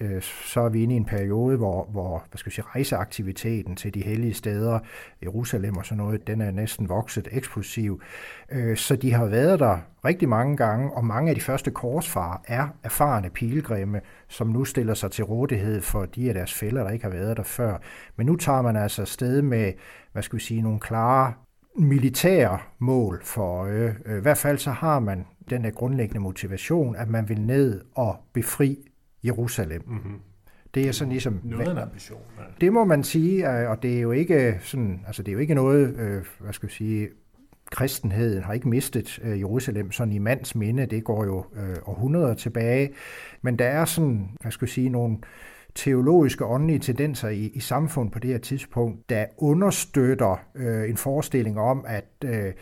øh, 0.00 0.22
så 0.22 0.60
er 0.60 0.68
vi 0.68 0.82
inde 0.82 0.94
i 0.94 0.96
en 0.96 1.04
periode, 1.04 1.56
hvor, 1.56 1.88
hvor 1.90 2.24
hvad 2.30 2.38
skal 2.38 2.50
jeg 2.50 2.52
sige, 2.52 2.64
rejseaktiviteten 2.74 3.76
til 3.76 3.94
de 3.94 4.02
hellige 4.02 4.34
steder, 4.34 4.78
Jerusalem 5.22 5.76
og 5.76 5.86
sådan 5.86 6.04
noget, 6.04 6.26
den 6.26 6.40
er 6.40 6.50
næsten 6.50 6.88
vokset 6.88 7.28
eksplosiv. 7.32 8.00
Øh, 8.52 8.76
så 8.76 8.96
de 8.96 9.12
har 9.12 9.26
været 9.26 9.60
der 9.60 9.78
rigtig 10.04 10.28
mange 10.28 10.56
gange, 10.56 10.92
og 10.92 11.04
mange 11.04 11.28
af 11.28 11.34
de 11.34 11.40
første 11.40 11.70
korsfarer 11.70 12.38
er 12.46 12.68
erfarne 12.82 13.30
pilgrimme, 13.30 14.00
som 14.28 14.46
nu 14.46 14.64
stiller 14.64 14.94
sig 14.94 15.10
til 15.10 15.24
rådighed 15.24 15.82
for 15.82 16.04
de 16.04 16.28
af 16.28 16.34
deres 16.34 16.54
fælder, 16.54 16.82
der 16.82 16.90
ikke 16.90 17.04
har 17.04 17.12
været 17.12 17.36
der 17.36 17.42
før. 17.42 17.78
Men 18.16 18.26
nu 18.26 18.36
tager 18.36 18.62
man 18.62 18.76
altså 18.76 19.04
sted 19.04 19.42
med, 19.42 19.72
hvad 20.12 20.22
skal 20.22 20.38
vi 20.38 20.42
sige, 20.42 20.62
nogle 20.62 20.80
klare 20.80 21.32
militære 21.78 22.58
mål 22.78 23.20
for 23.22 23.42
øje. 23.42 23.96
Øh, 24.06 24.18
I 24.18 24.20
hvert 24.20 24.38
fald 24.38 24.58
så 24.58 24.70
har 24.70 25.00
man 25.00 25.26
den 25.50 25.64
der 25.64 25.70
grundlæggende 25.70 26.20
motivation, 26.20 26.96
at 26.96 27.08
man 27.08 27.28
vil 27.28 27.40
ned 27.40 27.80
og 27.94 28.16
befri 28.32 28.88
Jerusalem. 29.24 29.82
Mm-hmm. 29.86 30.20
Det 30.74 30.88
er 30.88 30.92
sådan 30.92 31.12
ligesom... 31.12 31.40
Noget 31.44 31.68
en 31.68 31.78
ambition. 31.78 32.20
Altså. 32.38 32.54
Det 32.60 32.72
må 32.72 32.84
man 32.84 33.04
sige, 33.04 33.50
øh, 33.50 33.70
og 33.70 33.82
det 33.82 33.96
er 33.96 34.00
jo 34.00 34.12
ikke 34.12 34.58
sådan, 34.62 35.00
altså 35.06 35.22
det 35.22 35.28
er 35.28 35.32
jo 35.32 35.38
ikke 35.38 35.54
noget, 35.54 35.96
øh, 35.96 36.24
hvad 36.40 36.52
skal 36.52 36.66
jeg 36.66 36.72
sige, 36.72 37.08
kristenheden 37.70 38.42
har 38.42 38.52
ikke 38.52 38.68
mistet 38.68 39.18
Jerusalem 39.24 39.92
sådan 39.92 40.12
i 40.12 40.18
mands 40.18 40.54
minde, 40.54 40.86
det 40.86 41.04
går 41.04 41.24
jo 41.24 41.44
århundreder 41.86 42.34
tilbage, 42.34 42.90
men 43.42 43.58
der 43.58 43.64
er 43.64 43.84
sådan, 43.84 44.28
hvad 44.40 44.52
skal 44.52 44.66
jeg 44.66 44.70
sige, 44.70 44.88
nogle 44.88 45.18
teologiske 45.76 46.44
åndelige 46.44 46.78
tendenser 46.78 47.28
i, 47.28 47.50
i 47.54 47.60
samfundet 47.60 48.12
på 48.12 48.18
det 48.18 48.30
her 48.30 48.38
tidspunkt, 48.38 49.10
der 49.10 49.24
understøtter 49.38 50.36
øh, 50.54 50.90
en 50.90 50.96
forestilling 50.96 51.60
om, 51.60 51.84
at 51.88 52.04
øh, 52.24 52.52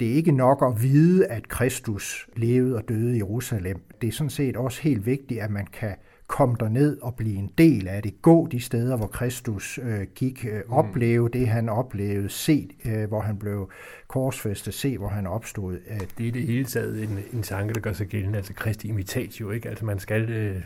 det 0.00 0.10
er 0.10 0.14
ikke 0.14 0.32
nok 0.32 0.64
at 0.66 0.82
vide, 0.82 1.26
at 1.26 1.48
Kristus 1.48 2.28
levede 2.36 2.76
og 2.76 2.88
døde 2.88 3.14
i 3.14 3.16
Jerusalem. 3.16 3.80
Det 4.00 4.08
er 4.08 4.12
sådan 4.12 4.30
set 4.30 4.56
også 4.56 4.82
helt 4.82 5.06
vigtigt, 5.06 5.40
at 5.40 5.50
man 5.50 5.66
kan 5.72 5.94
komme 6.26 6.56
derned 6.60 6.98
og 7.02 7.14
blive 7.14 7.36
en 7.36 7.50
del 7.58 7.88
af 7.88 8.02
det. 8.02 8.22
Gå 8.22 8.46
de 8.46 8.60
steder, 8.60 8.96
hvor 8.96 9.06
Kristus 9.06 9.78
øh, 9.82 10.06
gik. 10.14 10.44
Øh, 10.44 10.62
mm. 10.66 10.72
opleve 10.72 11.28
det, 11.28 11.48
han 11.48 11.68
oplevede. 11.68 12.28
Se, 12.28 12.68
øh, 12.84 13.08
hvor 13.08 13.20
han 13.20 13.38
blev 13.38 13.70
korsfæstet. 14.08 14.74
Se, 14.74 14.98
hvor 14.98 15.08
han 15.08 15.26
opstod. 15.26 15.74
Øh. 15.74 16.00
Det 16.18 16.28
er 16.28 16.32
det 16.32 16.42
hele 16.42 16.64
taget 16.64 17.02
en, 17.02 17.18
en 17.32 17.42
tanke, 17.42 17.74
der 17.74 17.80
gør 17.80 17.92
sig 17.92 18.06
gældende. 18.06 18.36
Altså 18.36 18.54
Kristi 18.54 18.88
imitatio, 18.88 19.50
ikke? 19.50 19.68
Altså 19.68 19.84
man 19.84 19.98
skal... 19.98 20.30
Øh 20.30 20.62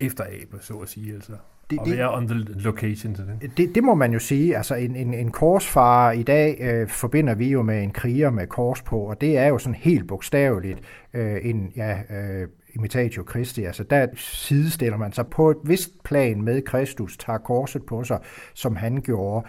efterabe, 0.00 0.58
så 0.60 0.74
at 0.74 0.88
sige. 0.88 1.14
Altså. 1.14 1.32
Det, 1.70 1.78
og 1.78 1.90
være 1.90 2.14
on 2.14 2.28
the 2.28 2.38
location 2.38 3.14
til 3.14 3.24
det. 3.26 3.56
det. 3.56 3.74
Det 3.74 3.84
må 3.84 3.94
man 3.94 4.12
jo 4.12 4.18
sige. 4.18 4.56
Altså 4.56 4.74
en, 4.74 4.96
en, 4.96 5.14
en 5.14 5.30
korsfar 5.30 6.12
i 6.12 6.22
dag 6.22 6.56
øh, 6.60 6.88
forbinder 6.88 7.34
vi 7.34 7.48
jo 7.48 7.62
med 7.62 7.82
en 7.82 7.90
kriger 7.90 8.30
med 8.30 8.46
kors 8.46 8.82
på, 8.82 8.98
og 8.98 9.20
det 9.20 9.38
er 9.38 9.46
jo 9.46 9.58
sådan 9.58 9.74
helt 9.74 10.08
bogstaveligt 10.08 10.80
øh, 11.14 11.36
en 11.42 11.72
ja, 11.76 11.98
øh, 12.10 12.48
imitatio 12.74 13.24
Christi. 13.30 13.64
Altså 13.64 13.84
der 13.84 14.06
sidestiller 14.16 14.96
man 14.96 15.12
sig 15.12 15.26
på 15.26 15.50
et 15.50 15.56
vist 15.64 16.02
plan 16.04 16.42
med 16.42 16.62
Kristus, 16.62 17.16
tager 17.16 17.38
korset 17.38 17.82
på 17.86 18.04
sig, 18.04 18.18
som 18.54 18.76
han 18.76 19.00
gjorde 19.00 19.46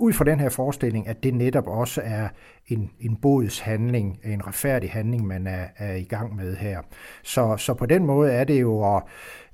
ud 0.00 0.12
fra 0.12 0.24
den 0.24 0.40
her 0.40 0.48
forestilling, 0.48 1.08
at 1.08 1.22
det 1.22 1.34
netop 1.34 1.66
også 1.66 2.00
er 2.04 2.28
en, 2.66 2.90
en 3.00 3.16
bodshandling, 3.16 4.20
en 4.24 4.46
retfærdig 4.46 4.90
handling, 4.90 5.26
man 5.26 5.46
er, 5.46 5.66
er 5.76 5.94
i 5.94 6.02
gang 6.02 6.36
med 6.36 6.56
her. 6.56 6.80
Så, 7.22 7.56
så 7.56 7.74
på 7.74 7.86
den 7.86 8.06
måde 8.06 8.32
er 8.32 8.44
det 8.44 8.60
jo 8.60 8.96
at 8.96 9.02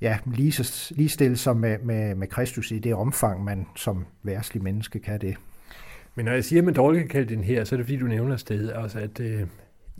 ja, 0.01 0.17
lige, 0.25 0.65
lige 0.91 1.35
sig 1.35 1.57
med, 1.57 1.77
med, 1.79 2.15
med 2.15 2.27
Kristus 2.27 2.71
i 2.71 2.79
det 2.79 2.93
omfang, 2.93 3.43
man 3.43 3.65
som 3.75 4.05
værtslig 4.23 4.63
menneske 4.63 4.99
kan 4.99 5.21
det. 5.21 5.35
Men 6.15 6.25
når 6.25 6.31
jeg 6.31 6.43
siger, 6.43 6.61
at 6.61 6.65
man 6.65 6.73
dårligt 6.73 7.01
kan 7.01 7.09
kalde 7.09 7.35
den 7.35 7.43
her, 7.43 7.63
så 7.63 7.75
er 7.75 7.77
det 7.77 7.85
fordi, 7.85 7.97
du 7.97 8.07
nævner 8.07 8.37
stedet 8.37 8.73
også, 8.73 8.99
at 8.99 9.19
øh, 9.19 9.47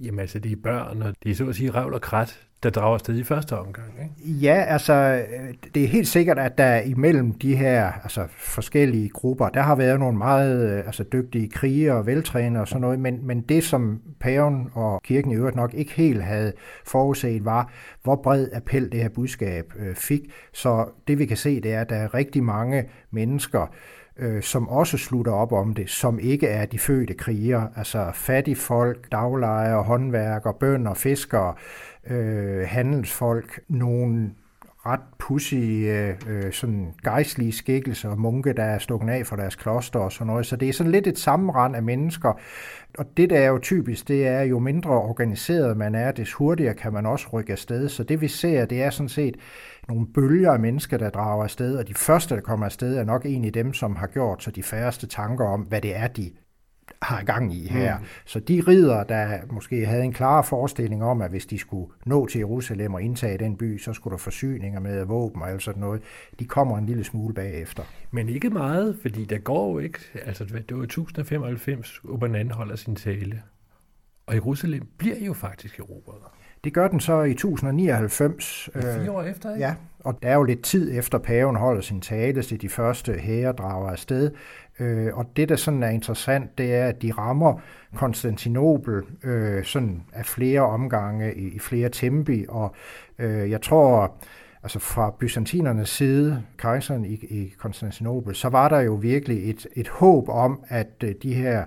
jamen, 0.02 0.20
altså, 0.20 0.40
det 0.40 0.52
er 0.52 0.56
børn, 0.64 1.02
og 1.02 1.14
det 1.24 1.32
er 1.32 1.36
så 1.36 1.50
at 1.50 1.56
sige 1.56 1.72
revl 1.72 1.94
og 1.94 2.02
krat, 2.02 2.48
der 2.64 2.70
drager 2.70 2.98
sted 2.98 3.18
i 3.18 3.24
første 3.24 3.58
omgang. 3.58 3.94
Ikke? 4.02 4.40
Ja, 4.40 4.66
altså 4.68 4.94
øh, 4.94 5.54
det 5.76 5.84
er 5.84 5.88
helt 5.88 6.08
sikkert, 6.08 6.40
at 6.40 6.58
der 6.58 6.80
imellem 6.80 7.32
de 7.32 7.56
her 7.56 7.92
altså, 8.04 8.28
forskellige 8.30 9.10
grupper, 9.10 9.50
der 9.50 9.62
har 9.62 9.76
været 9.76 10.00
nogle 10.00 10.18
meget 10.18 10.72
øh, 10.72 10.86
altså, 10.86 11.04
dygtige 11.04 11.50
krigere 11.50 11.96
og 11.96 12.06
veltrænede 12.06 12.62
og 12.62 12.68
sådan 12.68 12.82
noget, 12.82 13.00
men, 13.00 13.28
men 13.28 13.42
det 13.42 13.64
som 13.64 14.02
paven 14.20 14.70
og 14.74 15.02
kirken 15.04 15.32
i 15.32 15.36
øvrigt 15.36 15.56
nok 15.56 15.74
ikke 15.74 15.92
helt 15.92 16.24
havde 16.24 16.54
forudset 16.86 17.46
var, 17.46 17.72
hvor 18.04 18.16
bred 18.16 18.48
appel 18.54 18.92
det 18.92 19.02
her 19.02 19.10
budskab 19.10 19.74
øh, 19.80 19.96
fik. 19.96 20.22
Så 20.54 20.86
det 21.08 21.20
vi 21.20 21.26
kan 21.26 21.38
se, 21.38 21.62
det 21.62 21.74
er, 21.74 21.82
at 21.82 21.90
der 21.90 21.96
er 21.96 22.14
rigtig 22.14 22.44
mange 22.44 22.90
mennesker, 23.12 23.68
øh, 24.20 24.44
som 24.44 24.70
også 24.70 24.98
slutter 24.98 25.32
op 25.32 25.52
om 25.52 25.74
det, 25.74 25.90
som 25.90 26.20
ikke 26.20 26.48
er 26.48 26.66
de 26.66 26.80
fødte 26.80 27.14
krigere, 27.14 27.70
altså 27.76 28.12
fattige 28.14 28.56
folk, 28.56 29.12
daglejere, 29.12 29.84
håndværkere, 29.84 30.54
bønder, 30.54 30.94
fiskere, 30.94 31.54
øh, 32.10 32.68
handelsfolk, 32.68 33.60
nogle 33.68 34.32
ret 34.88 35.00
pussy 35.20 35.56
øh, 35.56 36.14
øh, 36.28 36.52
sådan 36.52 36.94
gejstlige 37.04 37.52
skikkelser 37.52 38.10
og 38.10 38.20
munke, 38.20 38.54
der 38.54 38.64
er 38.64 38.78
stukket 38.78 39.10
af 39.10 39.28
fra 39.28 39.36
deres 39.36 39.56
kloster 39.56 40.00
og 40.00 40.12
sådan 40.12 40.28
noget. 40.28 40.46
Så 40.46 40.56
det 40.56 40.70
er 40.70 40.74
sådan 40.74 40.92
lidt 40.92 41.08
et 41.08 41.20
sammenrend 41.20 41.76
af 41.76 41.84
mennesker. 41.84 42.34
Og 42.98 43.06
det, 43.18 43.30
der 43.30 43.40
er 43.40 43.48
jo 43.48 43.60
typisk, 43.60 44.08
det 44.08 44.28
er, 44.28 44.42
jo 44.42 44.60
mindre 44.60 44.92
organiseret 44.92 45.78
man 45.78 45.96
er, 45.96 46.12
des 46.12 46.34
hurtigere 46.34 46.74
kan 46.74 46.94
man 46.94 47.06
også 47.06 47.28
rykke 47.34 47.52
afsted. 47.52 47.90
Så 47.90 48.04
det 48.04 48.22
vi 48.22 48.28
ser, 48.28 48.66
det 48.66 48.84
er 48.84 48.90
sådan 48.90 49.10
set 49.10 49.38
nogle 49.88 50.08
bølger 50.14 50.52
af 50.52 50.60
mennesker, 50.60 50.98
der 50.98 51.10
drager 51.10 51.44
afsted, 51.44 51.78
og 51.78 51.88
de 51.88 51.94
første, 51.94 52.36
der 52.36 52.42
kommer 52.42 52.66
afsted, 52.66 52.98
er 52.98 53.04
nok 53.04 53.26
egentlig 53.26 53.54
dem, 53.54 53.74
som 53.74 53.96
har 53.96 54.08
gjort 54.08 54.44
sig 54.44 54.56
de 54.56 54.64
færreste 54.64 55.08
tanker 55.08 55.46
om, 55.46 55.62
hvad 55.62 55.82
det 55.82 55.96
er, 55.96 56.08
de 56.08 56.32
har 57.02 57.24
gang 57.24 57.54
i 57.54 57.68
her. 57.68 57.98
Mm. 57.98 58.06
Så 58.26 58.40
de 58.40 58.64
ridder, 58.68 59.04
der 59.04 59.40
måske 59.52 59.86
havde 59.86 60.04
en 60.04 60.14
klar 60.14 60.42
forestilling 60.42 61.04
om, 61.04 61.22
at 61.22 61.30
hvis 61.30 61.46
de 61.46 61.60
skulle 61.60 61.92
nå 62.06 62.28
til 62.28 62.40
Jerusalem 62.40 62.94
og 62.94 63.02
indtage 63.02 63.38
den 63.38 63.58
by, 63.58 63.78
så 63.78 63.94
skulle 63.94 64.12
der 64.12 64.18
forsyninger 64.18 64.80
med 64.80 65.06
våben 65.06 65.42
og 65.42 65.50
alt 65.50 65.64
sådan 65.64 65.82
noget. 65.82 66.02
De 66.40 66.46
kommer 66.46 66.78
en 66.78 66.86
lille 66.86 67.04
smule 67.04 67.34
bagefter. 67.34 67.84
Men 68.12 68.30
ikke 68.30 68.50
meget, 68.50 68.98
fordi 69.02 69.26
der 69.26 69.38
går 69.38 69.72
jo 69.72 69.80
ikke, 69.80 70.00
altså 70.26 70.46
det 70.46 70.54
var 70.54 70.84
1095, 70.84 72.02
Urban 72.04 72.52
holder 72.52 72.76
sin 72.76 72.96
tale. 72.96 73.42
Og 74.26 74.36
Jerusalem 74.36 74.88
bliver 74.98 75.26
jo 75.26 75.34
faktisk 75.34 75.80
erobret. 75.80 76.22
Det 76.68 76.74
gør 76.74 76.88
den 76.88 77.00
så 77.00 77.22
i 77.22 77.32
1099. 77.32 78.70
Fire 78.74 79.02
øh, 79.02 79.16
år 79.16 79.24
efter, 79.24 79.54
ikke? 79.54 79.66
Ja, 79.66 79.76
og 80.00 80.24
der 80.24 80.30
er 80.30 80.34
jo 80.34 80.44
lidt 80.44 80.64
tid 80.64 80.98
efter 80.98 81.18
paven 81.18 81.56
holder 81.56 81.82
sin 81.82 82.02
tale, 82.02 82.44
så 82.44 82.58
de 82.58 82.70
første 82.70 83.14
hære 83.14 83.52
drager 83.52 83.90
afsted. 83.90 84.32
Øh, 84.80 85.18
og 85.18 85.26
det, 85.36 85.50
der 85.50 85.56
sådan 85.56 85.84
er 85.84 85.90
interessant, 85.90 86.58
det 86.58 86.76
er, 86.76 86.86
at 86.86 87.02
de 87.02 87.12
rammer 87.12 87.62
Konstantinopel 87.96 89.02
øh, 89.24 89.64
sådan 89.64 90.04
af 90.14 90.26
flere 90.26 90.62
omgange 90.62 91.36
i, 91.36 91.48
i 91.48 91.60
flere 91.60 91.90
tempi, 91.90 92.46
og 92.50 92.76
øh, 93.20 93.50
jeg 93.50 93.62
tror, 93.62 94.16
altså 94.64 94.80
fra 94.80 95.16
byzantinernes 95.20 95.90
side, 95.90 96.44
kejseren 96.58 97.06
i, 97.06 97.14
i 97.14 97.54
Konstantinopel, 97.58 98.36
så 98.36 98.50
var 98.50 98.70
der 98.70 98.80
jo 98.80 98.94
virkelig 98.94 99.50
et, 99.50 99.68
et 99.76 99.88
håb 99.88 100.30
om, 100.30 100.64
at 100.68 101.04
øh, 101.04 101.16
de 101.24 101.34
her 101.34 101.66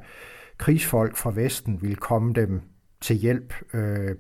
krigsfolk 0.59 1.17
fra 1.17 1.33
Vesten 1.35 1.83
ville 1.83 1.97
komme 1.97 2.33
dem 2.33 2.61
til 3.01 3.17
hjælp. 3.17 3.55
Øh, 3.75 4.17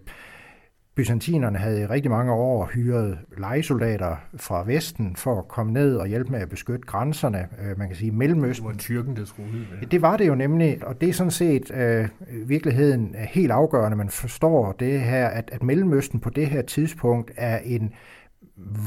Byzantinerne 1.01 1.59
havde 1.59 1.81
i 1.81 1.87
rigtig 1.87 2.11
mange 2.11 2.33
år 2.33 2.71
hyret 2.75 3.19
legesoldater 3.39 4.17
fra 4.37 4.65
Vesten 4.67 5.17
for 5.17 5.39
at 5.39 5.49
komme 5.49 5.73
ned 5.73 5.97
og 5.97 6.07
hjælpe 6.07 6.33
med 6.33 6.41
at 6.41 6.49
beskytte 6.49 6.87
grænserne. 6.87 7.49
Øh, 7.63 7.79
man 7.79 7.89
kan 7.89 7.97
sige 7.97 8.11
Mellemøsten. 8.11 8.67
Det 8.67 8.75
var 8.75 8.79
tyrken, 8.79 9.17
der 9.17 9.25
troede 9.25 9.67
det. 9.81 9.93
Det 9.93 10.03
var 10.03 10.17
det 10.17 10.29
jo 10.29 10.35
nemlig, 10.35 10.79
og 10.87 11.01
det 11.01 11.09
er 11.09 11.13
sådan 11.13 11.31
set 11.31 11.71
øh, 11.75 12.09
virkeligheden 12.49 13.15
er 13.15 13.27
helt 13.27 13.51
afgørende. 13.51 13.97
Man 13.97 14.09
forstår 14.09 14.73
det 14.73 15.01
her, 15.01 15.29
at, 15.29 15.51
at 15.53 15.63
Mellemøsten 15.63 16.21
på 16.21 16.31
det 16.31 16.47
her 16.47 16.63
tidspunkt 16.63 17.31
er 17.37 17.59
en 17.59 17.93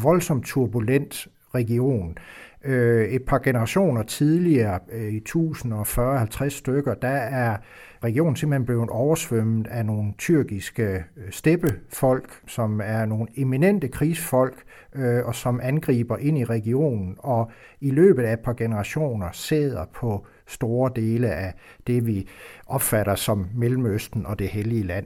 voldsomt 0.04 0.46
turbulent 0.46 1.28
region. 1.56 2.18
Øh, 2.66 3.06
et 3.06 3.24
par 3.24 3.40
generationer 3.40 4.04
tidligere, 4.04 4.80
øh, 4.92 5.14
i 5.14 5.22
1040-50 5.30 6.50
stykker, 6.50 6.94
der 6.94 7.08
er 7.08 7.58
regionen 8.04 8.36
simpelthen 8.36 8.66
blevet 8.66 8.90
oversvømmet 8.90 9.68
af 9.68 9.86
nogle 9.86 10.14
tyrkiske 10.18 11.04
øh, 11.18 11.32
steppefolk, 11.32 12.40
som 12.48 12.82
er 12.84 13.06
nogle 13.06 13.28
eminente 13.36 13.88
krigsfolk, 13.88 14.64
øh, 14.96 15.26
og 15.26 15.36
som 15.36 15.60
angriber 15.64 16.18
ind 16.18 16.38
i 16.38 16.46
regionen, 16.46 17.16
og 17.20 17.52
i 17.82 17.92
løbet 17.92 18.24
af 18.24 18.34
et 18.34 18.40
par 18.40 18.54
generationer 18.54 19.28
sidder 19.32 19.86
på 19.94 20.26
store 20.48 20.92
dele 20.96 21.32
af 21.32 21.54
det, 21.88 22.08
vi 22.08 22.28
opfatter 22.68 23.16
som 23.16 23.48
Mellemøsten 23.56 24.26
og 24.26 24.40
det 24.40 24.48
hellige 24.48 24.84
land. 24.84 25.06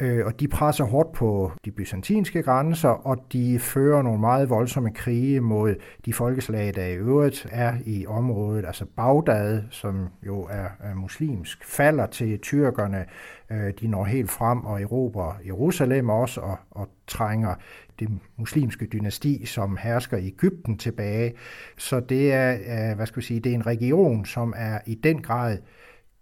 Og 0.00 0.40
de 0.40 0.48
presser 0.48 0.84
hårdt 0.84 1.12
på 1.12 1.52
de 1.64 1.70
byzantinske 1.70 2.42
grænser, 2.42 2.88
og 2.88 3.24
de 3.32 3.58
fører 3.58 4.02
nogle 4.02 4.20
meget 4.20 4.50
voldsomme 4.50 4.90
krige 4.90 5.40
mod 5.40 5.74
de 6.04 6.12
folkeslag, 6.12 6.74
der 6.74 6.84
i 6.84 6.95
øvrigt 6.96 7.46
er 7.50 7.74
i 7.84 8.06
området. 8.06 8.66
Altså 8.66 8.84
Bagdad, 8.96 9.62
som 9.70 10.08
jo 10.26 10.42
er, 10.42 10.68
er 10.80 10.94
muslimsk, 10.94 11.64
falder 11.64 12.06
til 12.06 12.38
tyrkerne. 12.38 13.06
Øh, 13.50 13.72
de 13.80 13.88
når 13.88 14.04
helt 14.04 14.30
frem 14.30 14.64
og 14.64 14.82
erobrer 14.82 15.34
Jerusalem 15.46 16.08
også, 16.08 16.40
og, 16.40 16.58
og 16.70 16.88
trænger 17.06 17.54
det 17.98 18.08
muslimske 18.36 18.86
dynasti, 18.86 19.46
som 19.46 19.78
hersker 19.80 20.16
i 20.16 20.26
Ægypten 20.26 20.78
tilbage. 20.78 21.34
Så 21.76 22.00
det 22.00 22.32
er, 22.32 22.52
øh, 22.52 22.96
hvad 22.96 23.06
skal 23.06 23.20
vi 23.20 23.26
sige, 23.26 23.40
det 23.40 23.50
er 23.50 23.54
en 23.54 23.66
region, 23.66 24.24
som 24.24 24.54
er 24.56 24.78
i 24.86 24.94
den 24.94 25.22
grad 25.22 25.58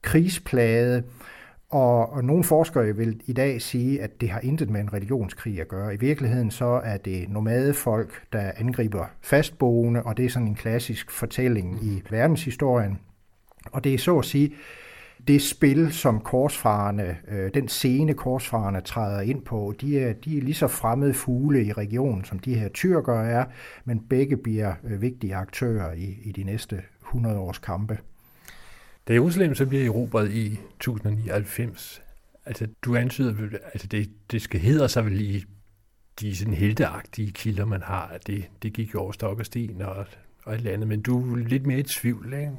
krigsplade, 0.02 1.02
og, 1.74 2.12
og 2.12 2.24
nogle 2.24 2.44
forskere 2.44 2.96
vil 2.96 3.20
i 3.26 3.32
dag 3.32 3.62
sige, 3.62 4.02
at 4.02 4.20
det 4.20 4.30
har 4.30 4.40
intet 4.40 4.70
med 4.70 4.80
en 4.80 4.92
religionskrig 4.92 5.60
at 5.60 5.68
gøre. 5.68 5.94
I 5.94 5.96
virkeligheden 5.96 6.50
så 6.50 6.80
er 6.84 6.96
det 6.96 7.28
nomadefolk, 7.28 8.22
der 8.32 8.52
angriber 8.56 9.06
fastboende, 9.20 10.02
og 10.02 10.16
det 10.16 10.24
er 10.24 10.28
sådan 10.28 10.48
en 10.48 10.54
klassisk 10.54 11.10
fortælling 11.10 11.84
i 11.84 12.02
verdenshistorien. 12.10 12.98
Og 13.72 13.84
det 13.84 13.94
er 13.94 13.98
så 13.98 14.18
at 14.18 14.24
sige 14.24 14.54
det 15.28 15.42
spil, 15.42 15.92
som 15.92 16.20
korsfarerne, 16.20 17.16
øh, 17.28 17.50
den 17.54 17.68
scene 17.68 18.14
korsfarerne 18.14 18.80
træder 18.80 19.20
ind 19.20 19.42
på, 19.42 19.74
de 19.80 20.00
er, 20.00 20.12
de 20.12 20.38
er 20.38 20.42
lige 20.42 20.54
så 20.54 20.68
fremmede 20.68 21.14
fugle 21.14 21.64
i 21.64 21.72
regionen, 21.72 22.24
som 22.24 22.38
de 22.38 22.54
her 22.54 22.68
tyrkere 22.68 23.26
er, 23.26 23.44
men 23.84 24.00
begge 24.00 24.36
bliver 24.36 24.74
øh, 24.84 25.02
vigtige 25.02 25.34
aktører 25.34 25.92
i, 25.92 26.18
i 26.24 26.32
de 26.32 26.44
næste 26.44 26.82
100 27.02 27.38
års 27.38 27.58
kampe. 27.58 27.98
Da 29.08 29.12
Jerusalem 29.12 29.54
så 29.54 29.66
bliver 29.66 29.84
erobret 29.84 30.30
i 30.30 30.46
1099, 30.52 32.02
altså 32.46 32.66
du 32.82 32.96
antyder, 32.96 33.58
altså 33.72 33.86
det, 33.86 34.10
det 34.30 34.42
skal 34.42 34.60
hedder 34.60 34.86
sig 34.86 35.04
vel 35.04 35.20
i 35.20 35.44
de 36.20 36.36
sådan 36.36 36.54
helteagtige 36.54 37.32
kilder, 37.32 37.64
man 37.64 37.82
har, 37.82 38.06
at 38.06 38.26
det, 38.26 38.44
det 38.62 38.72
gik 38.72 38.94
jo 38.94 39.00
over 39.00 39.12
stok 39.12 39.38
og 39.38 39.46
sten, 39.46 39.82
og 39.82 40.06
og 40.44 40.52
et 40.52 40.58
eller 40.58 40.72
andet, 40.72 40.88
men 40.88 41.02
du 41.02 41.34
er 41.34 41.36
lidt 41.36 41.66
mere 41.66 41.78
i 41.78 41.82
tvivl, 41.82 42.32
ikke? 42.32 42.52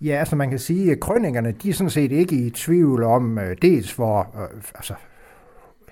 Ja, 0.00 0.12
altså 0.12 0.36
man 0.36 0.50
kan 0.50 0.58
sige, 0.58 0.92
at 0.92 1.00
krønningerne, 1.00 1.52
de 1.52 1.68
er 1.68 1.72
sådan 1.72 1.90
set 1.90 2.12
ikke 2.12 2.36
i 2.36 2.50
tvivl 2.50 3.02
om, 3.02 3.38
øh, 3.38 3.56
dels 3.62 3.92
hvor, 3.92 4.20
øh, 4.20 4.62
altså 4.74 4.94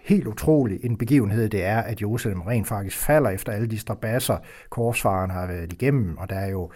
helt 0.02 0.26
utrolig 0.26 0.84
en 0.84 0.96
begivenhed 0.96 1.48
det 1.48 1.64
er, 1.64 1.78
at 1.78 2.00
Jerusalem 2.00 2.40
rent 2.40 2.68
faktisk 2.68 2.96
falder 2.96 3.30
efter 3.30 3.52
alle 3.52 3.66
de 3.66 3.78
strabasser, 3.78 4.38
korsfaren 4.70 5.30
har 5.30 5.46
været 5.46 5.72
igennem, 5.72 6.18
og 6.18 6.30
der 6.30 6.36
er 6.36 6.50
jo 6.50 6.70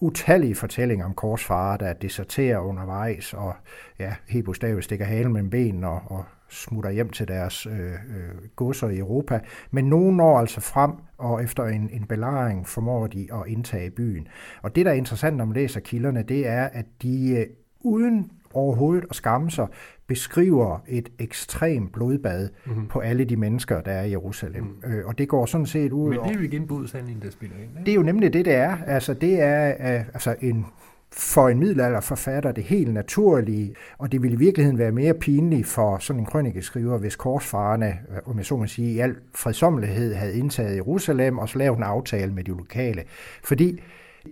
utallige 0.00 0.54
fortællinger 0.54 1.04
om 1.04 1.14
korsfarer, 1.14 1.76
der 1.76 1.92
deserterer 1.92 2.58
undervejs, 2.58 3.34
og 3.34 3.54
ja, 3.98 4.14
helt 4.28 4.44
bogstaveligt 4.44 4.84
stikker 4.84 5.04
halen 5.04 5.32
mellem 5.32 5.50
benen 5.50 5.84
og, 5.84 6.02
og 6.06 6.24
smutter 6.48 6.90
hjem 6.90 7.10
til 7.10 7.28
deres 7.28 7.66
øh, 7.66 7.92
øh, 7.92 8.48
godser 8.56 8.88
i 8.88 8.98
Europa. 8.98 9.40
Men 9.70 9.84
nogen 9.84 10.16
når 10.16 10.38
altså 10.38 10.60
frem, 10.60 10.92
og 11.18 11.44
efter 11.44 11.64
en, 11.64 11.90
en 11.92 12.06
belejring 12.06 12.66
formår 12.68 13.06
de 13.06 13.28
at 13.32 13.42
indtage 13.46 13.90
byen. 13.90 14.28
Og 14.62 14.76
det, 14.76 14.86
der 14.86 14.92
er 14.92 14.96
interessant, 14.96 15.36
når 15.36 15.44
man 15.44 15.54
læser 15.54 15.80
kilderne, 15.80 16.22
det 16.22 16.48
er, 16.48 16.64
at 16.64 16.86
de 17.02 17.36
øh, 17.38 17.46
uden 17.80 18.30
overhovedet 18.56 19.04
at 19.10 19.16
skamme 19.16 19.50
sig, 19.50 19.66
beskriver 20.06 20.78
et 20.88 21.08
ekstremt 21.18 21.92
blodbad 21.92 22.48
mm-hmm. 22.66 22.86
på 22.86 22.98
alle 22.98 23.24
de 23.24 23.36
mennesker, 23.36 23.80
der 23.80 23.92
er 23.92 24.02
i 24.02 24.10
Jerusalem. 24.10 24.62
Mm. 24.62 24.92
Øh, 24.92 25.06
og 25.06 25.18
det 25.18 25.28
går 25.28 25.46
sådan 25.46 25.66
set 25.66 25.92
ud 25.92 26.10
Men 26.10 26.18
det 26.18 26.30
er 26.30 26.34
jo 26.34 26.40
igen 26.40 26.66
budsandningen, 26.66 27.22
der 27.22 27.30
spiller 27.30 27.56
ind. 27.56 27.64
Ikke? 27.64 27.86
Det 27.86 27.90
er 27.90 27.94
jo 27.94 28.02
nemlig 28.02 28.32
det, 28.32 28.44
det 28.44 28.54
er. 28.54 28.76
Altså, 28.86 29.14
det 29.14 29.40
er 29.40 29.68
uh, 29.74 30.06
altså 30.06 30.34
en 30.40 30.66
for 31.12 31.48
en 31.48 31.58
middelalderforfatter 31.58 32.52
det 32.52 32.64
helt 32.64 32.94
naturlige, 32.94 33.74
og 33.98 34.12
det 34.12 34.22
ville 34.22 34.34
i 34.34 34.38
virkeligheden 34.38 34.78
være 34.78 34.92
mere 34.92 35.14
pinligt 35.14 35.66
for 35.66 35.98
sådan 35.98 36.20
en 36.20 36.26
krønikeskriver, 36.26 36.98
hvis 36.98 37.16
korsfarerne, 37.16 37.86
øh, 37.86 38.18
om 38.30 38.38
jeg 38.38 38.46
så 38.46 38.56
må 38.56 38.66
sige, 38.66 38.92
i 38.92 38.98
al 38.98 39.16
fredsommelighed 39.34 40.14
havde 40.14 40.38
indtaget 40.38 40.76
Jerusalem 40.76 41.38
og 41.38 41.48
så 41.48 41.58
lavet 41.58 41.76
en 41.76 41.82
aftale 41.82 42.32
med 42.32 42.44
de 42.44 42.50
lokale. 42.50 43.04
Fordi 43.44 43.82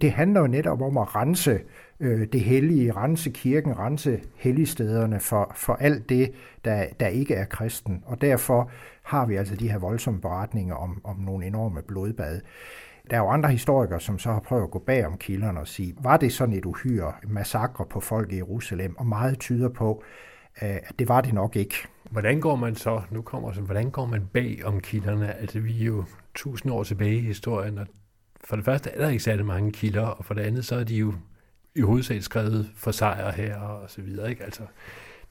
det 0.01 0.13
handler 0.13 0.41
jo 0.41 0.47
netop 0.47 0.83
om 0.83 0.99
at 0.99 1.17
rense 1.17 1.61
øh, 2.01 2.27
det 2.33 2.41
hellige, 2.41 2.93
rense 2.93 3.31
kirken, 3.31 3.79
rense 3.79 4.21
helligstederne 4.35 5.21
for, 5.21 5.53
for 5.57 5.75
alt 5.75 6.09
det, 6.09 6.33
der, 6.65 6.87
der 7.01 7.07
ikke 7.07 7.35
er 7.35 7.45
kristen. 7.45 8.03
Og 8.07 8.21
derfor 8.21 8.71
har 9.03 9.27
vi 9.27 9.37
altså 9.37 9.57
de 9.57 9.71
her 9.71 9.79
voldsomme 9.79 10.21
beretninger 10.21 10.75
om, 10.75 11.01
om 11.05 11.17
nogle 11.17 11.47
enorme 11.47 11.83
blodbad. 11.83 12.41
Der 13.11 13.17
er 13.17 13.21
jo 13.21 13.29
andre 13.29 13.49
historikere, 13.49 14.01
som 14.01 14.19
så 14.19 14.33
har 14.33 14.41
prøvet 14.41 14.63
at 14.63 14.71
gå 14.71 14.79
bag 14.79 15.07
om 15.07 15.19
kilderne 15.19 15.61
og 15.61 15.69
sige, 15.69 15.95
var 16.03 16.17
det 16.17 16.33
sådan 16.33 16.55
et 16.55 16.65
uhyre 16.65 17.13
massakre 17.29 17.85
på 17.91 18.01
folk 18.01 18.33
i 18.33 18.37
Jerusalem? 18.37 18.97
Og 18.99 19.07
meget 19.07 19.39
tyder 19.39 19.69
på, 19.69 20.03
øh, 20.63 20.69
at 20.69 20.93
det 20.99 21.09
var 21.09 21.21
det 21.21 21.35
nok 21.35 21.57
ikke. 21.57 21.75
Hvordan 22.11 22.41
går 22.41 22.57
man 22.57 22.75
så, 22.75 23.03
nu 23.11 23.23
kommer 23.23 23.53
så, 23.53 23.61
hvordan 23.61 23.91
går 23.91 24.07
man 24.07 24.29
bag 24.33 24.61
om 24.65 24.81
kilderne? 24.81 25.35
Altså 25.35 25.61
vi 25.61 25.81
er 25.81 25.87
jo 25.87 26.05
tusind 26.35 26.73
år 26.73 26.83
tilbage 26.83 27.17
i 27.17 27.21
historien, 27.21 27.79
og 27.79 27.87
for 28.45 28.57
det 28.57 28.65
første 28.65 28.91
er 28.91 28.99
der 28.99 29.09
ikke 29.09 29.23
særlig 29.23 29.47
mange 29.47 29.73
kilder, 29.73 30.07
og 30.07 30.25
for 30.25 30.35
det 30.35 30.43
andet 30.43 30.65
så 30.65 30.77
er 30.77 30.85
de 30.85 30.97
jo 30.97 31.15
i 31.77 31.81
hovedsag 31.81 32.23
skrevet 32.23 32.71
for 32.77 32.91
sejr 32.91 33.33
her 33.33 33.57
og 33.57 33.91
så 33.91 34.03
videre. 34.03 34.31
Ikke? 34.31 34.45
Altså, 34.45 34.63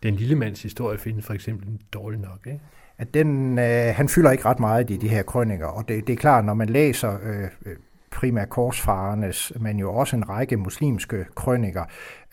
den 0.03 0.15
lille 0.15 0.35
mands 0.35 0.63
historie 0.63 0.97
findes 0.97 1.25
for 1.25 1.33
eksempel 1.33 1.79
dårlig 1.93 2.19
nok. 2.19 2.39
Ikke? 2.45 2.61
At 2.97 3.13
den, 3.13 3.59
øh, 3.59 3.95
han 3.95 4.09
fylder 4.09 4.31
ikke 4.31 4.45
ret 4.45 4.59
meget 4.59 4.89
i 4.89 4.97
de 4.97 5.07
her 5.07 5.23
krønninger, 5.23 5.67
og 5.67 5.87
det, 5.87 6.07
det 6.07 6.13
er 6.13 6.17
klart, 6.17 6.45
når 6.45 6.53
man 6.53 6.69
læser 6.69 7.17
øh, 7.23 7.43
øh 7.65 7.75
primært 8.13 8.49
korsfarernes, 8.49 9.53
men 9.59 9.79
jo 9.79 9.93
også 9.93 10.15
en 10.15 10.29
række 10.29 10.57
muslimske 10.57 11.25
krøniker, 11.35 11.83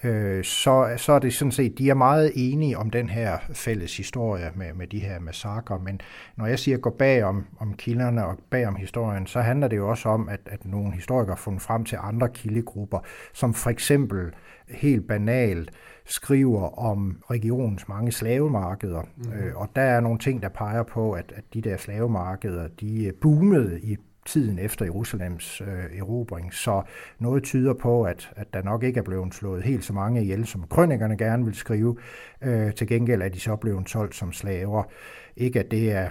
øh, 0.05 0.45
så, 0.45 0.95
så 0.97 1.13
er 1.13 1.19
det 1.19 1.35
sådan 1.35 1.53
set, 1.53 1.79
de 1.79 1.91
er 1.91 1.95
meget 1.95 2.33
enige 2.35 2.79
om 2.79 2.91
den 2.91 3.09
her 3.09 3.39
fælles 3.53 3.97
historie 3.97 4.51
med, 4.55 4.75
med 4.75 4.87
de 4.87 4.99
her 4.99 5.21
massakre, 5.21 5.79
men 5.79 6.01
når 6.37 6.47
jeg 6.47 6.59
siger 6.59 6.77
gå 6.77 6.91
bag 6.91 7.25
om, 7.25 7.47
om 7.59 7.75
kilderne 7.75 8.27
og 8.27 8.39
bag 8.51 8.67
om 8.67 8.77
historien, 8.77 9.27
så 9.27 9.41
handler 9.41 9.69
det 9.69 9.77
jo 9.77 9.89
også 9.89 10.09
om, 10.09 10.29
at, 10.29 10.41
at 10.47 10.65
nogle 10.65 10.93
historikere 10.93 11.35
har 11.35 11.41
fundet 11.41 11.63
frem 11.63 11.85
til 11.85 11.99
andre 12.03 12.29
kildegrupper, 12.29 12.99
som 13.33 13.55
for 13.55 13.71
eksempel 13.71 14.33
helt 14.69 15.09
banalt 15.09 15.71
skriver 16.05 16.79
om 16.79 17.23
regionens 17.31 17.89
mange 17.89 18.13
slavemarkeder, 18.13 19.03
mm. 19.17 19.33
øh, 19.33 19.57
og 19.57 19.69
der 19.77 19.83
er 19.83 20.01
nogle 20.01 20.19
ting, 20.19 20.43
der 20.43 20.49
peger 20.49 20.83
på, 20.83 21.13
at, 21.13 21.33
at 21.37 21.45
de 21.55 21.61
der 21.61 21.77
slavemarkeder, 21.77 22.69
de 22.69 23.13
boomede 23.21 23.81
i 23.81 23.97
tiden 24.27 24.59
efter 24.59 24.85
Jerusalems 24.85 25.61
øh, 25.61 25.99
erobring. 25.99 26.55
Så 26.55 26.83
noget 27.19 27.43
tyder 27.43 27.75
på, 27.75 28.05
at, 28.05 28.31
at 28.37 28.55
der 28.55 28.63
nok 28.63 28.83
ikke 28.83 28.99
er 28.99 29.05
blevet 29.05 29.35
slået 29.35 29.63
helt 29.63 29.85
så 29.85 29.93
mange 29.93 30.23
ihjel, 30.23 30.47
som 30.47 30.67
krønikerne 30.71 31.17
gerne 31.17 31.45
vil 31.45 31.55
skrive. 31.55 31.97
Øh, 32.43 32.75
til 32.75 32.87
gengæld 32.87 33.23
er 33.23 33.29
de 33.29 33.41
så 33.41 33.57
blevet 33.57 33.91
solgt 33.91 34.15
som 34.15 34.33
slaver. 34.33 34.83
Ikke 35.37 35.61
at 35.61 35.71
det 35.71 35.93
er 35.93 36.09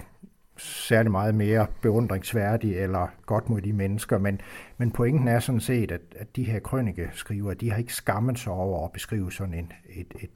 særlig 0.58 1.12
meget 1.12 1.36
mere 1.36 1.68
beundringsværdigt 1.82 2.78
eller 2.78 3.08
godt 3.26 3.50
mod 3.50 3.62
de 3.62 3.74
mennesker, 3.74 4.18
men, 4.18 4.42
men 4.78 4.92
pointen 4.92 5.28
er 5.28 5.40
sådan 5.40 5.62
set, 5.62 5.92
at, 5.92 6.02
at 6.16 6.36
de 6.36 6.44
her 6.44 6.60
krønikeskriver, 6.60 7.54
de 7.54 7.72
har 7.72 7.78
ikke 7.78 7.94
skammet 7.94 8.40
sig 8.40 8.54
over 8.54 8.86
at 8.86 8.92
beskrive 8.92 9.32
sådan 9.32 9.54
en, 9.54 9.72
et, 9.90 10.14
et, 10.20 10.30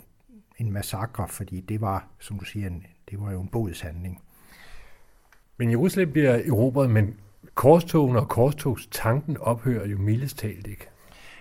en 0.58 0.72
massakre, 0.72 1.28
fordi 1.28 1.62
det 1.62 1.82
var, 1.82 2.08
som 2.20 2.40
du 2.40 2.46
siger, 2.46 2.68
en, 2.68 2.86
det 3.10 3.20
var 3.22 3.32
jo 3.32 3.42
en 3.42 3.48
bodshandling. 3.48 4.22
Men 5.58 5.72
Jerusalem 5.72 6.12
bliver 6.12 6.34
erobret, 6.34 6.90
men 6.90 7.16
korstogen 7.56 8.16
og 8.16 8.30
korstogstanken 8.30 9.38
ophører 9.38 9.88
jo 9.88 9.98
mildest 9.98 10.38
talt 10.38 10.68
ikke. 10.68 10.90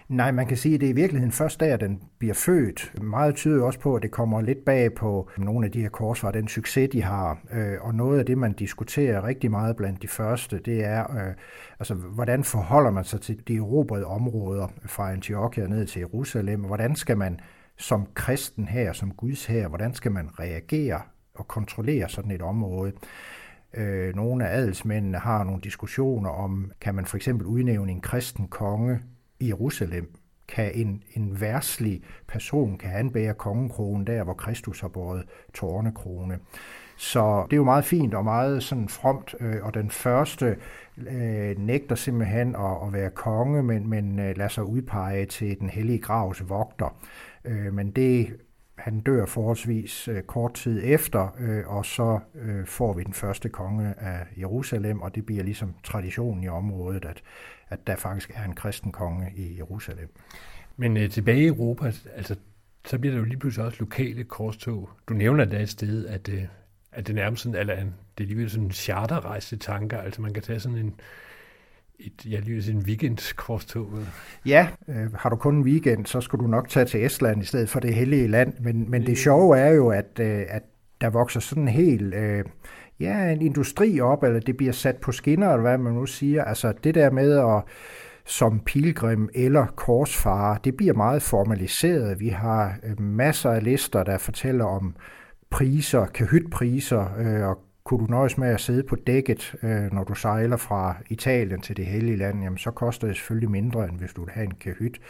Nej, 0.09 0.31
man 0.31 0.47
kan 0.47 0.57
sige, 0.57 0.75
at 0.75 0.81
det 0.81 0.87
er 0.87 0.91
i 0.91 0.95
virkeligheden 0.95 1.33
først 1.33 1.61
der, 1.61 1.77
den 1.77 2.03
bliver 2.19 2.35
født. 2.35 2.93
Meget 3.03 3.35
tyder 3.35 3.65
også 3.65 3.81
på, 3.81 3.97
at 3.97 4.03
det 4.03 4.11
kommer 4.11 4.41
lidt 4.41 4.65
bag 4.65 4.95
på 4.95 5.31
nogle 5.39 5.67
af 5.67 5.73
de 5.73 5.83
her 5.83 5.89
korsvar, 5.89 6.31
den 6.31 6.49
succes, 6.49 6.91
de 6.91 7.03
har. 7.03 7.39
Øh, 7.53 7.75
og 7.81 7.95
noget 7.95 8.19
af 8.19 8.27
det, 8.27 8.39
man 8.39 8.53
diskuterer 8.53 9.27
rigtig 9.27 9.51
meget 9.51 9.77
blandt 9.77 10.03
de 10.03 10.09
første, 10.09 10.59
det 10.59 10.85
er, 10.85 11.17
øh, 11.17 11.35
altså, 11.79 11.95
hvordan 11.95 12.45
forholder 12.45 12.91
man 12.91 13.05
sig 13.05 13.21
til 13.21 13.49
de 13.49 13.57
erobrede 13.57 14.07
områder 14.07 14.69
fra 14.87 15.13
Antiochia 15.13 15.67
ned 15.67 15.87
til 15.87 16.01
Jerusalem? 16.01 16.61
Hvordan 16.61 16.97
skal 16.97 17.19
man 17.19 17.41
som 17.77 18.07
kristen 18.15 18.69
her, 18.69 18.93
som 18.93 19.11
Guds 19.11 19.47
her, 19.47 19.69
hvordan 19.69 19.95
skal 19.95 20.13
man 20.13 20.29
reagere 20.41 21.01
og 21.35 21.49
kontrollere 21.49 22.09
sådan 22.09 22.31
et 22.31 22.43
område? 22.43 22.93
Øh, 23.75 24.17
nogle 24.17 24.49
af 24.49 24.57
adelsmændene 24.57 25.19
har 25.19 25.45
nogle 25.45 25.61
diskussioner 25.61 26.31
om, 26.31 26.73
kan 26.81 26.95
man 26.95 27.07
for 27.07 27.17
eksempel 27.17 27.47
udnævne 27.47 27.93
en 27.93 28.01
kristen 28.01 28.49
konge 28.49 29.01
i 29.41 29.49
Jerusalem? 29.49 30.15
Kan 30.49 30.71
en, 30.75 31.03
en 31.15 31.41
værslig 31.41 32.03
person, 32.29 32.79
kan 32.79 32.91
han 32.91 33.11
bære 33.11 33.35
kongekronen 33.35 34.07
der, 34.07 34.25
hvor 34.25 34.35
Kristus 34.35 34.81
har 34.81 34.89
båret 34.89 35.25
tårnekrone? 35.55 36.39
Så 36.97 37.45
det 37.45 37.53
er 37.53 37.57
jo 37.57 37.65
meget 37.65 37.85
fint 37.85 38.15
og 38.15 38.25
meget 38.25 38.63
sådan 38.63 38.89
fromt, 38.89 39.35
øh, 39.41 39.57
og 39.63 39.75
den 39.75 39.91
første 39.91 40.57
øh, 41.11 41.59
nægter 41.59 41.95
simpelthen 41.95 42.57
at, 42.57 42.87
at 42.87 42.93
være 42.93 43.11
konge, 43.11 43.63
men, 43.63 43.89
men 43.89 44.19
øh, 44.19 44.37
lader 44.37 44.49
sig 44.49 44.65
udpege 44.65 45.27
til 45.27 45.61
den 45.61 45.71
hellige 45.71 45.99
gravs 45.99 46.49
vogter. 46.49 46.97
Øh, 47.45 47.75
men 47.75 47.91
det 47.91 48.37
han 48.79 49.01
dør 49.01 49.27
forholdsvis 49.27 50.09
øh, 50.09 50.23
kort 50.23 50.55
tid 50.55 50.81
efter, 50.85 51.37
øh, 51.39 51.69
og 51.77 51.87
så 51.87 52.21
øh, 52.35 52.67
får 52.67 52.93
vi 52.93 53.03
den 53.03 53.13
første 53.13 53.49
konge 53.49 53.95
af 53.99 54.27
Jerusalem, 54.39 55.01
og 55.01 55.15
det 55.15 55.27
bliver 55.27 55.43
ligesom 55.43 55.75
traditionen 55.85 56.45
i 56.45 56.49
området, 56.49 57.05
at, 57.05 57.23
at 57.69 57.87
der 57.87 57.97
faktisk 57.97 58.31
er 58.35 58.45
en 58.45 58.55
kristen 58.55 58.93
konge 58.93 59.33
i 59.37 59.57
Jerusalem. 59.57 60.09
Men 60.77 60.97
øh, 60.97 61.11
tilbage 61.11 61.43
i 61.43 61.47
Europa, 61.47 61.93
altså, 62.17 62.37
så 62.85 62.99
bliver 62.99 63.15
der 63.15 63.19
jo 63.19 63.25
lige 63.25 63.39
pludselig 63.39 63.67
også 63.67 63.79
lokale 63.81 64.25
korstog. 64.25 64.91
Du 65.09 65.15
nævner 65.15 65.45
da 65.45 65.61
et 65.61 65.69
sted, 65.69 66.07
at, 66.07 66.29
øh, 66.29 66.43
at 66.93 67.07
det 67.07 67.15
nærmest 67.15 67.43
sådan, 67.43 67.61
eller 67.61 67.77
det 68.19 68.25
er 68.25 68.29
lige 68.29 68.49
sådan 68.49 68.65
en 68.65 68.73
charterrejse 68.73 69.57
tanker, 69.57 69.99
altså 69.99 70.23
man 70.23 70.35
kan 70.35 70.43
tage 70.43 70.61
sådan 70.61 70.79
en, 70.79 70.95
et, 72.07 72.27
jeg 72.27 72.41
lige 72.41 72.73
en 72.73 72.79
weekendkorstog. 72.79 73.91
Ja, 74.47 74.69
øh, 74.89 75.13
har 75.15 75.31
du 75.31 75.37
kun 75.37 75.57
en 75.57 75.63
weekend, 75.63 76.07
så 76.07 76.21
skal 76.21 76.39
du 76.39 76.47
nok 76.47 76.69
tage 76.69 76.87
til 76.87 77.05
Estland 77.05 77.43
i 77.43 77.45
stedet 77.45 77.69
for 77.69 77.81
det 77.81 77.95
hellige 77.95 78.29
land. 78.29 78.53
Men, 78.61 78.91
men 78.91 79.07
det 79.07 79.19
sjove 79.19 79.59
er 79.59 79.71
jo, 79.71 79.89
at, 79.89 80.19
øh, 80.21 80.45
at 80.49 80.63
der 81.01 81.11
vokser 81.11 81.41
sådan 81.41 81.63
en 81.63 81.69
helt... 81.69 82.15
Øh, 82.15 82.45
ja, 83.01 83.31
en 83.31 83.43
industri 83.43 84.01
op, 84.01 84.23
eller 84.23 84.41
det 84.41 84.57
bliver 84.57 84.73
sat 84.73 84.97
på 84.97 85.13
skinner, 85.13 85.51
eller 85.51 85.61
hvad 85.61 85.79
man 85.79 85.93
nu 85.93 86.07
siger. 86.07 86.45
Altså 86.45 86.73
det 86.85 86.95
der 86.95 87.11
med 87.11 87.39
at 87.39 87.63
som 88.25 88.61
pilgrim 88.61 89.29
eller 89.35 89.67
korsfarer, 89.67 90.59
det 90.59 90.77
bliver 90.77 90.95
meget 90.95 91.23
formaliseret. 91.23 92.21
Vi 92.21 92.29
har 92.29 92.75
øh, 92.83 93.01
masser 93.01 93.51
af 93.51 93.65
lister, 93.65 94.03
der 94.03 94.19
fortæller 94.19 94.65
om 94.65 94.95
priser, 95.51 96.07
kahytpriser 96.07 97.07
øh, 97.19 97.49
og 97.49 97.59
kunne 97.85 98.07
du 98.07 98.11
nøjes 98.11 98.39
med 98.39 98.49
at 98.49 98.61
sidde 98.61 98.83
på 98.83 98.97
dækket, 98.97 99.55
øh, 99.63 99.93
når 99.93 100.05
du 100.05 100.15
sejler 100.15 100.57
fra 100.57 100.97
Italien 101.11 101.61
til 101.61 101.77
det 101.77 101.87
hellige 101.87 102.17
land, 102.17 102.43
jamen 102.43 102.59
så 102.59 102.71
koster 102.71 103.07
det 103.07 103.17
selvfølgelig 103.17 103.51
mindre, 103.51 103.89
end 103.89 103.99
hvis 103.99 104.13
du 104.13 104.25
vil 104.25 104.33
have 104.35 104.45
en 104.45 104.55
kahyt. 104.61 105.01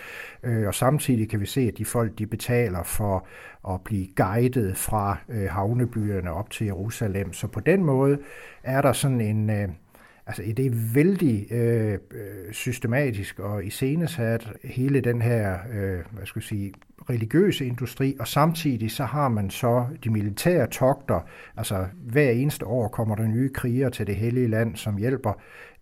Øh, 0.42 0.66
og 0.66 0.74
samtidig 0.74 1.30
kan 1.30 1.40
vi 1.40 1.46
se, 1.46 1.60
at 1.60 1.78
de 1.78 1.84
folk, 1.84 2.18
de 2.18 2.26
betaler 2.26 2.82
for 2.82 3.26
at 3.68 3.80
blive 3.84 4.06
guidet 4.16 4.76
fra 4.76 5.16
øh, 5.28 5.50
havnebyerne 5.50 6.32
op 6.32 6.50
til 6.50 6.66
Jerusalem. 6.66 7.32
Så 7.32 7.46
på 7.46 7.60
den 7.60 7.84
måde 7.84 8.18
er 8.62 8.82
der 8.82 8.92
sådan 8.92 9.20
en... 9.20 9.50
Øh, 9.50 9.68
Altså, 10.26 10.42
det 10.56 10.66
er 10.66 10.94
vældig 10.94 11.52
øh, 11.52 11.92
øh, 11.92 12.52
systematisk 12.52 13.38
og 13.38 13.64
iscenesat 13.64 14.52
hele 14.64 15.00
den 15.00 15.22
her, 15.22 15.58
øh, 15.72 16.00
hvad 16.12 16.26
skal 16.26 16.40
jeg 16.40 16.44
sige, 16.44 16.72
religiøse 17.10 17.66
industri, 17.66 18.16
og 18.20 18.28
samtidig 18.28 18.90
så 18.90 19.04
har 19.04 19.28
man 19.28 19.50
så 19.50 19.86
de 20.04 20.10
militære 20.10 20.66
togter, 20.66 21.20
altså 21.56 21.86
hver 21.96 22.30
eneste 22.30 22.66
år 22.66 22.88
kommer 22.88 23.14
der 23.14 23.26
nye 23.26 23.48
kriger 23.48 23.88
til 23.88 24.06
det 24.06 24.16
hellige 24.16 24.48
land, 24.48 24.76
som 24.76 24.96
hjælper 24.96 25.32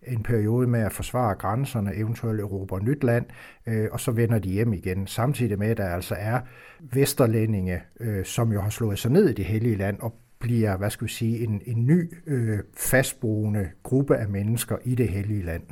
en 0.07 0.23
periode 0.23 0.67
med 0.67 0.79
at 0.79 0.93
forsvare 0.93 1.35
grænserne, 1.35 1.95
eventuelt 1.95 2.39
Europa 2.39 2.75
og 2.75 2.83
nyt 2.83 3.03
land, 3.03 3.25
øh, 3.67 3.87
og 3.91 3.99
så 3.99 4.11
vender 4.11 4.39
de 4.39 4.49
hjem 4.49 4.73
igen. 4.73 5.07
Samtidig 5.07 5.59
med, 5.59 5.67
at 5.67 5.77
der 5.77 5.89
altså 5.89 6.15
er 6.19 6.39
vesterlændinge, 6.79 7.81
øh, 7.99 8.25
som 8.25 8.51
jo 8.51 8.61
har 8.61 8.69
slået 8.69 8.99
sig 8.99 9.11
ned 9.11 9.29
i 9.29 9.33
det 9.33 9.45
hellige 9.45 9.75
land 9.75 9.99
og 9.99 10.20
bliver, 10.41 10.77
hvad 10.77 10.89
skal 10.89 11.07
vi 11.07 11.11
sige, 11.11 11.43
en, 11.43 11.61
en 11.65 11.87
ny 11.87 12.13
øh, 12.27 12.59
fastboende 12.77 13.69
gruppe 13.83 14.17
af 14.17 14.29
mennesker 14.29 14.77
i 14.83 14.95
det 14.95 15.09
hellige 15.09 15.43
land. 15.43 15.63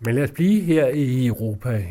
Men 0.00 0.14
lad 0.14 0.22
os 0.22 0.30
blive 0.30 0.60
her 0.60 0.86
i 0.86 1.26
Europa 1.26 1.84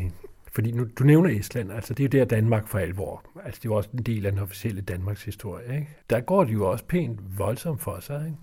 fordi 0.52 0.72
nu, 0.72 0.86
du 0.98 1.04
nævner 1.04 1.30
Estland, 1.38 1.72
altså 1.72 1.94
det 1.94 2.14
er 2.14 2.18
jo 2.18 2.24
der 2.24 2.36
Danmark 2.36 2.68
for 2.68 2.78
alvor. 2.78 3.22
Altså 3.44 3.58
det 3.62 3.68
er 3.68 3.72
jo 3.72 3.76
også 3.76 3.90
en 3.94 4.02
del 4.02 4.26
af 4.26 4.32
den 4.32 4.40
officielle 4.40 4.80
Danmarks 4.80 5.24
historie. 5.24 5.74
Ikke? 5.74 5.88
Der 6.10 6.20
går 6.20 6.44
det 6.44 6.52
jo 6.52 6.70
også 6.70 6.84
pænt 6.84 7.38
voldsomt 7.38 7.80
for 7.80 7.98
sig. 8.00 8.22
Ikke? 8.26 8.38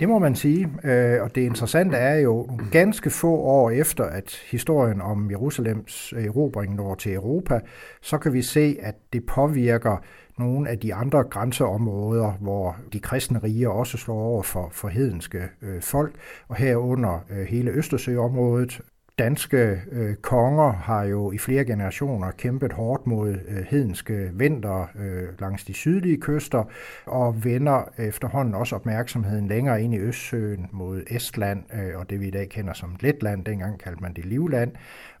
Det 0.00 0.08
må 0.08 0.18
man 0.18 0.34
sige, 0.34 0.68
øh, 0.84 1.22
og 1.22 1.34
det 1.34 1.40
interessante 1.40 1.96
er 1.96 2.14
jo 2.14 2.48
ganske 2.72 3.10
få 3.10 3.34
år 3.34 3.70
efter, 3.70 4.04
at 4.04 4.42
historien 4.50 5.00
om 5.00 5.30
Jerusalems 5.30 6.14
erobring 6.16 6.74
når 6.74 6.94
til 6.94 7.14
Europa, 7.14 7.60
så 8.00 8.18
kan 8.18 8.32
vi 8.32 8.42
se, 8.42 8.76
at 8.80 8.94
det 9.12 9.26
påvirker 9.26 9.96
nogle 10.40 10.70
af 10.70 10.78
de 10.78 10.94
andre 10.94 11.24
grænseområder, 11.24 12.32
hvor 12.40 12.76
de 12.92 13.00
kristne 13.00 13.38
riger 13.38 13.68
også 13.68 13.98
slår 13.98 14.14
over 14.14 14.42
for, 14.42 14.68
for 14.72 14.88
hedenske 14.88 15.42
øh, 15.62 15.82
folk, 15.82 16.14
og 16.48 16.56
herunder 16.56 17.24
øh, 17.30 17.46
hele 17.46 17.70
Østersøområdet, 17.70 18.80
danske 19.20 19.82
øh, 19.92 20.14
konger 20.14 20.72
har 20.72 21.04
jo 21.04 21.32
i 21.32 21.38
flere 21.38 21.64
generationer 21.64 22.30
kæmpet 22.30 22.72
hårdt 22.72 23.06
mod 23.06 23.28
øh, 23.48 23.64
hedenske 23.68 24.30
vinter 24.34 24.90
øh, 24.98 25.40
langs 25.40 25.64
de 25.64 25.74
sydlige 25.74 26.20
kyster, 26.20 26.64
og 27.06 27.44
vender 27.44 27.92
efterhånden 27.98 28.54
også 28.54 28.76
opmærksomheden 28.76 29.48
længere 29.48 29.82
ind 29.82 29.94
i 29.94 29.98
Østsøen 29.98 30.66
mod 30.72 31.02
Estland, 31.10 31.64
øh, 31.74 31.98
og 31.98 32.10
det 32.10 32.20
vi 32.20 32.28
i 32.28 32.30
dag 32.30 32.48
kender 32.48 32.72
som 32.72 32.96
Letland, 33.00 33.44
dengang 33.44 33.80
kaldte 33.80 34.02
man 34.02 34.14
det 34.14 34.24
Livland, 34.24 34.72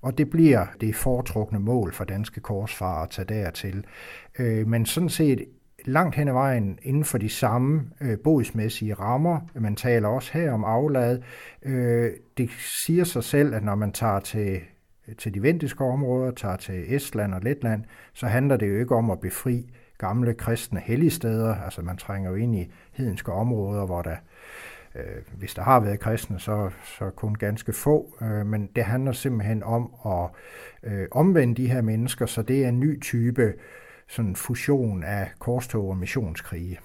og 0.02 0.18
det 0.18 0.30
bliver 0.30 0.66
det 0.80 0.94
foretrukne 0.94 1.58
mål 1.58 1.92
for 1.92 2.04
danske 2.04 2.40
korsfarer 2.40 3.02
at 3.02 3.10
tage 3.10 3.26
dertil. 3.26 3.84
Øh, 4.38 4.66
men 4.66 4.86
sådan 4.86 5.08
set 5.08 5.44
langt 5.84 6.14
hen 6.14 6.28
ad 6.28 6.32
vejen 6.32 6.78
inden 6.82 7.04
for 7.04 7.18
de 7.18 7.28
samme 7.28 7.90
øh, 8.00 8.18
bodsmæssige 8.24 8.94
rammer. 8.94 9.40
Man 9.54 9.76
taler 9.76 10.08
også 10.08 10.32
her 10.32 10.52
om 10.52 10.64
aflad. 10.64 11.22
Øh, 11.62 12.10
det 12.36 12.50
siger 12.84 13.04
sig 13.04 13.24
selv, 13.24 13.54
at 13.54 13.64
når 13.64 13.74
man 13.74 13.92
tager 13.92 14.20
til, 14.20 14.60
til 15.18 15.34
de 15.34 15.42
vendiske 15.42 15.84
områder, 15.84 16.30
tager 16.30 16.56
til 16.56 16.94
Estland 16.94 17.34
og 17.34 17.40
Letland, 17.42 17.84
så 18.12 18.26
handler 18.26 18.56
det 18.56 18.68
jo 18.68 18.78
ikke 18.78 18.94
om 18.94 19.10
at 19.10 19.20
befri 19.20 19.70
gamle 19.98 20.34
kristne 20.34 20.80
helligsteder. 20.80 21.54
Altså 21.54 21.82
man 21.82 21.96
trænger 21.96 22.30
jo 22.30 22.36
ind 22.36 22.56
i 22.56 22.72
hedenske 22.92 23.32
områder, 23.32 23.86
hvor 23.86 24.02
der, 24.02 24.16
øh, 24.94 25.36
hvis 25.38 25.54
der 25.54 25.62
har 25.62 25.80
været 25.80 26.00
kristne, 26.00 26.38
så, 26.38 26.70
så 26.98 27.10
kun 27.10 27.34
ganske 27.34 27.72
få. 27.72 28.16
Øh, 28.22 28.46
men 28.46 28.70
det 28.76 28.84
handler 28.84 29.12
simpelthen 29.12 29.62
om 29.62 29.92
at 30.06 30.28
øh, 30.82 31.06
omvende 31.10 31.54
de 31.54 31.70
her 31.70 31.82
mennesker, 31.82 32.26
så 32.26 32.42
det 32.42 32.64
er 32.64 32.68
en 32.68 32.80
ny 32.80 33.00
type 33.00 33.52
sådan 34.10 34.36
fusion 34.36 35.02
af 35.02 35.30
korstog 35.38 35.88
og 35.88 35.96
missionskrige. 35.96 36.78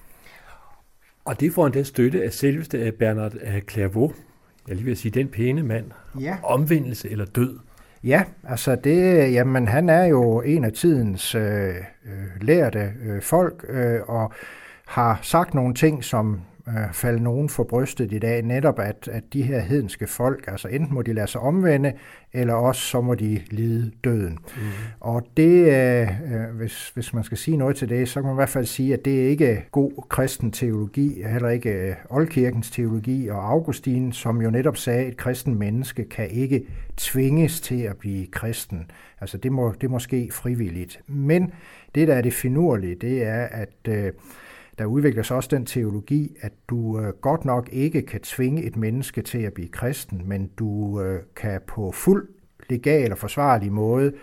Og 1.26 1.40
det 1.40 1.54
får 1.54 1.68
en 1.68 1.74
del 1.74 1.86
støtte 1.86 2.24
af 2.24 2.34
selveste 2.34 2.92
Bernard 3.00 3.34
Clairvaux, 3.70 4.16
jeg 4.68 4.76
lige 4.76 4.86
vil 4.86 4.98
sige, 4.98 5.12
den 5.12 5.28
pæne 5.28 5.64
mand. 5.64 5.92
Ja. 6.20 6.38
Omvendelse 6.44 7.10
eller 7.10 7.26
død. 7.26 7.60
Ja, 8.04 8.24
altså 8.44 8.76
det, 8.76 9.34
jamen 9.34 9.68
han 9.68 9.90
er 9.90 10.04
jo 10.04 10.42
en 10.42 10.64
af 10.64 10.72
tidens 10.72 11.36
øh, 11.36 11.70
øh, 12.06 12.42
lærte 12.42 12.94
øh, 13.06 13.22
folk, 13.22 13.66
øh, 13.70 14.00
og 14.08 14.34
har 14.88 15.20
sagt 15.22 15.54
nogle 15.54 15.74
ting, 15.74 16.04
som 16.04 16.42
øh, 16.68 16.94
falde 16.94 17.24
nogen 17.24 17.50
for 17.50 17.64
brystet 17.64 18.12
i 18.12 18.20
dag, 18.20 18.42
netop 18.42 18.80
at, 18.80 19.10
at 19.12 19.24
de 19.34 19.44
her 19.44 19.60
hedenske 19.60 20.08
folk, 20.08 20.46
altså 20.48 20.68
enten 20.68 20.94
må 20.94 21.02
de 21.02 21.14
lade 21.14 21.28
sig 21.28 21.42
omvende, 21.42 21.94
eller 22.34 22.54
også 22.54 22.82
så 22.82 23.02
må 23.02 23.16
de 23.16 23.42
lide 23.50 23.92
døden. 24.04 24.40
Mm. 24.56 24.62
Og 25.00 25.28
det, 25.38 25.68
øh, 25.68 26.02
øh, 26.02 26.56
hvis, 26.56 26.90
hvis 26.90 27.14
man 27.14 27.24
skal 27.24 27.38
sige 27.38 27.58
noget 27.58 27.76
til 27.76 27.90
det, 27.90 28.10
så 28.10 28.14
kan 28.14 28.24
man 28.24 28.34
i 28.34 28.36
hvert 28.36 28.50
fald 28.50 28.66
sige, 28.66 28.94
at 28.94 29.06
det 29.06 29.24
er 29.24 29.30
ikke 29.30 29.66
god 29.72 29.92
kristen 30.10 30.52
teologi, 30.52 31.24
heller 31.24 31.50
ikke 31.50 31.70
øh, 31.70 31.96
oldkirkens 32.10 32.72
teologi 32.72 33.28
og 33.28 33.50
Augustin, 33.52 34.12
som 34.12 34.42
jo 34.42 34.50
netop 34.50 34.78
sagde, 34.78 35.00
at 35.00 35.08
et 35.08 35.18
kristen 35.18 35.60
menneske 35.60 36.04
kan 36.10 36.30
ikke 36.30 36.68
tvinges 36.98 37.62
til 37.62 37.82
at 37.82 37.98
blive 37.98 38.28
kristen. 38.28 38.92
Altså 39.22 39.38
det 39.38 39.52
må, 39.52 39.74
det 39.82 39.90
må 39.90 40.00
ske 40.00 40.30
frivilligt. 40.32 41.00
Men 41.08 41.52
det, 41.96 42.08
der 42.08 42.14
er 42.14 42.22
det 42.22 42.34
finurlige, 42.34 42.96
det 42.96 43.24
er, 43.24 43.44
at 43.44 43.88
øh, 43.88 44.12
der 44.78 44.86
udvikler 44.86 45.24
sig 45.24 45.38
også 45.38 45.50
den 45.52 45.66
teologi, 45.66 46.36
at 46.42 46.54
du 46.70 47.00
øh, 47.00 47.14
godt 47.14 47.46
nok 47.46 47.70
ikke 47.72 48.02
kan 48.02 48.22
tvinge 48.22 48.64
et 48.64 48.76
menneske 48.76 49.22
til 49.22 49.38
at 49.38 49.54
blive 49.54 49.68
kristen, 49.70 50.22
men 50.26 50.48
du 50.60 51.02
øh, 51.02 51.22
kan 51.36 51.62
på 51.68 51.92
fuld 51.92 52.28
legal 52.70 53.12
og 53.12 53.18
forsvarlig 53.18 53.72
måde 53.72 54.14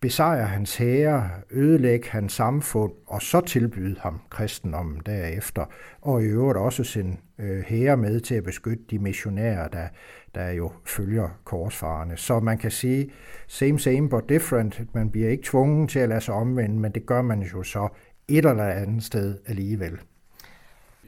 besejre 0.00 0.46
hans 0.46 0.76
herre, 0.76 1.30
ødelægge 1.50 2.08
hans 2.08 2.32
samfund, 2.32 2.92
og 3.06 3.22
så 3.22 3.40
tilbyde 3.40 3.96
ham 4.00 4.20
kristendommen 4.30 5.02
derefter, 5.06 5.64
og 6.00 6.22
i 6.22 6.26
øvrigt 6.26 6.58
også 6.58 6.84
sende 6.84 7.16
øh, 7.38 7.64
herre 7.66 7.96
med 7.96 8.20
til 8.20 8.34
at 8.34 8.44
beskytte 8.44 8.84
de 8.90 8.98
missionærer, 8.98 9.68
der, 9.68 9.88
der 10.34 10.50
jo 10.50 10.72
følger 10.84 11.28
korsfarerne. 11.44 12.16
Så 12.16 12.40
man 12.40 12.58
kan 12.58 12.70
sige, 12.70 13.10
same 13.48 13.78
same 13.78 14.08
but 14.08 14.28
different, 14.28 14.94
man 14.94 15.10
bliver 15.10 15.28
ikke 15.28 15.42
tvunget 15.42 15.90
til 15.90 15.98
at 15.98 16.08
lade 16.08 16.20
sig 16.20 16.34
omvende, 16.34 16.80
men 16.80 16.92
det 16.92 17.06
gør 17.06 17.22
man 17.22 17.42
jo 17.42 17.62
så 17.62 17.88
et 18.30 18.46
eller 18.46 18.64
andet 18.64 19.04
sted 19.04 19.38
alligevel. 19.46 19.98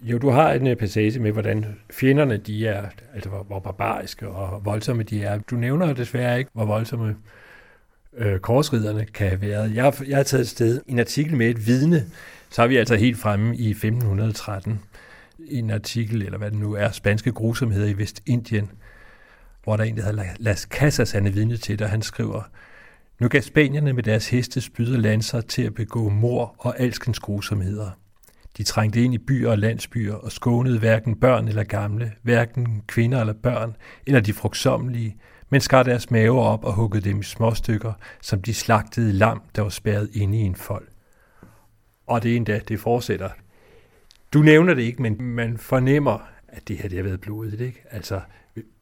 Jo, 0.02 0.18
du 0.18 0.30
har 0.30 0.52
en 0.52 0.66
øh, 0.66 0.76
passage 0.76 1.20
med, 1.20 1.32
hvordan 1.32 1.66
fjenderne 1.90 2.36
de 2.36 2.66
er, 2.66 2.86
altså 3.14 3.30
hvor, 3.30 3.42
hvor 3.42 3.58
barbariske 3.58 4.28
og 4.28 4.64
voldsomme 4.64 5.02
de 5.02 5.22
er. 5.22 5.38
Du 5.38 5.56
nævner 5.56 5.92
desværre 5.92 6.38
ikke, 6.38 6.50
hvor 6.52 6.64
voldsomme 6.64 7.16
øh, 8.16 8.38
korsriderne 8.38 9.04
kan 9.04 9.28
have 9.28 9.40
været. 9.40 9.74
Jeg, 9.74 9.94
jeg 10.08 10.16
har 10.16 10.24
taget 10.24 10.42
et 10.42 10.48
sted 10.48 10.80
en 10.86 10.98
artikel 10.98 11.36
med 11.36 11.50
et 11.50 11.66
vidne, 11.66 12.04
så 12.50 12.62
er 12.62 12.66
vi 12.66 12.76
altså 12.76 12.94
helt 12.94 13.18
fremme 13.18 13.56
i 13.56 13.70
1513. 13.70 14.80
En 15.48 15.70
artikel, 15.70 16.22
eller 16.22 16.38
hvad 16.38 16.50
det 16.50 16.58
nu 16.58 16.74
er, 16.74 16.90
spanske 16.90 17.32
grusomheder 17.32 17.86
i 17.86 17.98
Vestindien, 17.98 18.70
hvor 19.64 19.76
der 19.76 19.84
er 19.84 19.88
en, 19.88 19.96
der 19.96 20.04
hedder 20.04 20.24
Las 20.38 20.60
Casas, 20.60 21.12
han 21.12 21.26
er 21.26 21.30
vidne 21.30 21.56
til 21.56 21.78
det, 21.78 21.84
og 21.84 21.90
han 21.90 22.02
skriver, 22.02 22.42
nu 23.22 23.28
gav 23.28 23.42
spanierne 23.42 23.92
med 23.92 24.02
deres 24.02 24.28
heste 24.28 24.60
spyd 24.60 24.94
og 24.94 24.98
lanser 24.98 25.40
til 25.40 25.62
at 25.62 25.74
begå 25.74 26.08
mor 26.08 26.54
og 26.58 26.80
alskens 26.80 27.18
grusomheder. 27.18 27.90
De 28.56 28.62
trængte 28.62 29.04
ind 29.04 29.14
i 29.14 29.18
byer 29.18 29.50
og 29.50 29.58
landsbyer 29.58 30.14
og 30.14 30.32
skånede 30.32 30.78
hverken 30.78 31.16
børn 31.20 31.48
eller 31.48 31.64
gamle, 31.64 32.12
hverken 32.22 32.82
kvinder 32.86 33.20
eller 33.20 33.32
børn, 33.32 33.76
eller 34.06 34.20
de 34.20 34.32
frugtsommelige, 34.32 35.16
men 35.50 35.60
skar 35.60 35.82
deres 35.82 36.10
maver 36.10 36.42
op 36.42 36.64
og 36.64 36.74
huggede 36.74 37.08
dem 37.10 37.20
i 37.20 37.22
små 37.22 37.54
stykker, 37.54 37.92
som 38.22 38.42
de 38.42 38.54
slagtede 38.54 39.12
lam, 39.12 39.42
der 39.56 39.62
var 39.62 39.68
spærret 39.68 40.10
inde 40.12 40.38
i 40.38 40.40
en 40.40 40.56
fold. 40.56 40.88
Og 42.06 42.22
det 42.22 42.32
er 42.32 42.36
endda, 42.36 42.60
det 42.68 42.80
fortsætter. 42.80 43.30
Du 44.32 44.38
nævner 44.38 44.74
det 44.74 44.82
ikke, 44.82 45.02
men 45.02 45.22
man 45.22 45.58
fornemmer, 45.58 46.18
at 46.48 46.68
det 46.68 46.76
her 46.76 46.88
det 46.88 46.98
har 46.98 47.04
været 47.04 47.20
blodigt. 47.20 47.60
ikke? 47.60 47.84
Altså, 47.90 48.20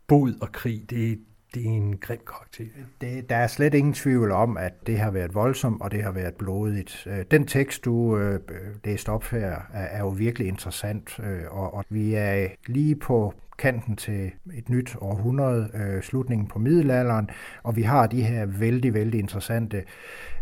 bod 0.06 0.34
og 0.40 0.52
krig, 0.52 0.90
det, 0.90 1.18
det 1.54 1.66
er 1.66 1.70
en 1.70 1.96
grim 1.98 2.20
karakter. 2.26 2.64
Det, 3.00 3.30
der 3.30 3.36
er 3.36 3.46
slet 3.46 3.74
ingen 3.74 3.94
tvivl 3.94 4.32
om, 4.32 4.56
at 4.56 4.72
det 4.86 4.98
har 4.98 5.10
været 5.10 5.34
voldsomt, 5.34 5.82
og 5.82 5.90
det 5.90 6.02
har 6.02 6.12
været 6.12 6.34
blodigt. 6.34 7.06
Øh, 7.06 7.24
den 7.30 7.46
tekst, 7.46 7.84
du 7.84 8.18
øh, 8.18 8.40
læste 8.84 9.08
op 9.08 9.24
her, 9.24 9.50
er, 9.72 9.84
er 9.84 10.00
jo 10.00 10.08
virkelig 10.08 10.48
interessant, 10.48 11.20
øh, 11.22 11.42
og, 11.50 11.74
og 11.74 11.84
vi 11.88 12.14
er 12.14 12.48
lige 12.66 12.96
på 12.96 13.34
kanten 13.58 13.96
til 13.96 14.32
et 14.54 14.68
nyt 14.68 14.96
århundrede, 15.00 15.70
øh, 15.74 16.02
slutningen 16.02 16.48
på 16.48 16.58
middelalderen, 16.58 17.30
og 17.62 17.76
vi 17.76 17.82
har 17.82 18.06
de 18.06 18.22
her 18.22 18.46
vældig, 18.46 18.94
vældig 18.94 19.20
interessante 19.20 19.84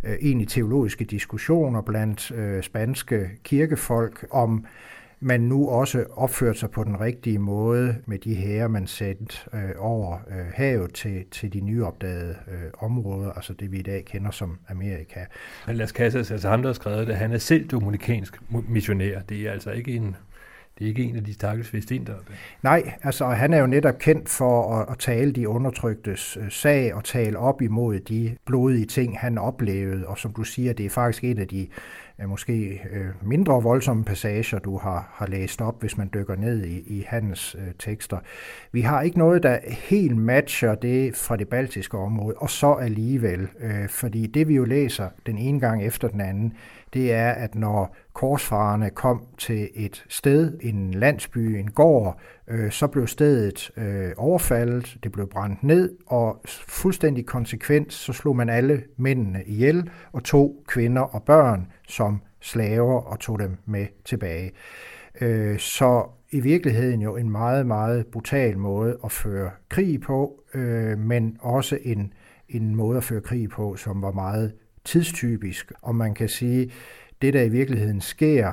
øh, 0.04 0.16
egentlig 0.20 0.48
teologiske 0.48 1.04
diskussioner 1.04 1.82
blandt 1.82 2.30
øh, 2.30 2.62
spanske 2.62 3.30
kirkefolk 3.44 4.26
om 4.30 4.66
man 5.20 5.40
nu 5.40 5.68
også 5.68 6.04
opført 6.16 6.58
sig 6.58 6.70
på 6.70 6.84
den 6.84 7.00
rigtige 7.00 7.38
måde 7.38 7.96
med 8.06 8.18
de 8.18 8.34
her, 8.34 8.68
man 8.68 8.86
sendte 8.86 9.36
øh, 9.54 9.70
over 9.78 10.18
øh, 10.30 10.46
havet 10.54 10.94
til, 10.94 11.24
til 11.30 11.52
de 11.52 11.60
nyopdagede 11.60 12.36
øh, 12.48 12.70
områder, 12.78 13.32
altså 13.32 13.52
det 13.52 13.72
vi 13.72 13.78
i 13.78 13.82
dag 13.82 14.04
kender 14.04 14.30
som 14.30 14.58
Amerika. 14.68 15.20
Men 15.66 15.76
Las 15.76 15.90
Casas, 15.90 16.30
altså 16.30 16.48
ham, 16.48 16.62
der 16.62 16.68
har 16.68 16.74
skrevet 16.74 17.06
det, 17.06 17.16
han 17.16 17.32
er 17.32 17.38
selv 17.38 17.68
dominikansk 17.68 18.40
missionær. 18.68 19.20
Det 19.20 19.40
er 19.40 19.52
altså 19.52 19.70
ikke 19.70 19.92
en 19.92 20.16
det 20.78 20.84
er 20.84 20.88
ikke 20.88 21.02
en 21.02 21.16
af 21.16 21.24
de 21.24 21.34
stakkels 21.34 21.74
vestinter. 21.74 22.14
Nej, 22.62 22.92
altså 23.02 23.26
han 23.26 23.52
er 23.52 23.58
jo 23.58 23.66
netop 23.66 23.98
kendt 23.98 24.28
for 24.28 24.74
at, 24.74 24.86
at 24.90 24.98
tale 24.98 25.32
de 25.32 25.48
undertryktes 25.48 26.38
øh, 26.40 26.50
sag 26.50 26.94
og 26.94 27.04
tale 27.04 27.38
op 27.38 27.62
imod 27.62 28.00
de 28.00 28.36
blodige 28.46 28.86
ting, 28.86 29.18
han 29.18 29.38
oplevede. 29.38 30.06
Og 30.06 30.18
som 30.18 30.32
du 30.32 30.44
siger, 30.44 30.72
det 30.72 30.86
er 30.86 30.90
faktisk 30.90 31.24
en 31.24 31.38
af 31.38 31.48
de 31.48 31.68
måske 32.26 32.82
øh, 32.90 33.06
mindre 33.22 33.62
voldsomme 33.62 34.04
passager, 34.04 34.58
du 34.58 34.78
har, 34.78 35.10
har 35.14 35.26
læst 35.26 35.60
op, 35.60 35.80
hvis 35.80 35.96
man 35.96 36.10
dykker 36.14 36.36
ned 36.36 36.64
i, 36.64 36.98
i 36.98 37.04
hans 37.08 37.56
øh, 37.58 37.74
tekster. 37.78 38.18
Vi 38.72 38.80
har 38.80 39.02
ikke 39.02 39.18
noget, 39.18 39.42
der 39.42 39.58
helt 39.68 40.16
matcher 40.16 40.74
det 40.74 41.16
fra 41.16 41.36
det 41.36 41.48
baltiske 41.48 41.98
område, 41.98 42.34
og 42.36 42.50
så 42.50 42.72
alligevel, 42.72 43.48
øh, 43.60 43.88
fordi 43.88 44.26
det 44.26 44.48
vi 44.48 44.54
jo 44.54 44.64
læser 44.64 45.08
den 45.26 45.38
ene 45.38 45.60
gang 45.60 45.86
efter 45.86 46.08
den 46.08 46.20
anden, 46.20 46.52
det 46.94 47.12
er, 47.12 47.30
at 47.30 47.54
når 47.54 47.96
korsfarerne 48.18 48.90
kom 48.90 49.26
til 49.38 49.68
et 49.74 50.04
sted, 50.08 50.58
en 50.60 50.94
landsby, 50.94 51.38
en 51.38 51.70
gård, 51.70 52.20
øh, 52.48 52.70
så 52.70 52.86
blev 52.86 53.06
stedet 53.06 53.70
øh, 53.76 54.12
overfaldet, 54.16 54.98
det 55.02 55.12
blev 55.12 55.28
brændt 55.28 55.62
ned, 55.62 55.96
og 56.06 56.40
fuldstændig 56.68 57.26
konsekvens, 57.26 57.94
så 57.94 58.12
slog 58.12 58.36
man 58.36 58.48
alle 58.48 58.82
mændene 58.96 59.44
ihjel, 59.46 59.90
og 60.12 60.24
tog 60.24 60.64
kvinder 60.68 61.02
og 61.02 61.22
børn 61.22 61.66
som 61.88 62.20
slaver 62.40 63.00
og 63.00 63.20
tog 63.20 63.38
dem 63.38 63.56
med 63.66 63.86
tilbage. 64.04 64.52
Øh, 65.20 65.58
så 65.58 66.06
i 66.30 66.40
virkeligheden 66.40 67.02
jo 67.02 67.16
en 67.16 67.30
meget, 67.30 67.66
meget 67.66 68.06
brutal 68.06 68.58
måde 68.58 68.98
at 69.04 69.12
føre 69.12 69.50
krig 69.68 70.00
på, 70.00 70.44
øh, 70.54 70.98
men 70.98 71.36
også 71.40 71.78
en, 71.82 72.12
en 72.48 72.74
måde 72.74 72.96
at 72.96 73.04
føre 73.04 73.20
krig 73.20 73.48
på, 73.48 73.76
som 73.76 74.02
var 74.02 74.12
meget 74.12 74.52
tidstypisk. 74.84 75.72
Og 75.82 75.94
man 75.94 76.14
kan 76.14 76.28
sige, 76.28 76.70
det 77.22 77.34
der 77.34 77.42
i 77.42 77.48
virkeligheden 77.48 78.00
sker, 78.00 78.52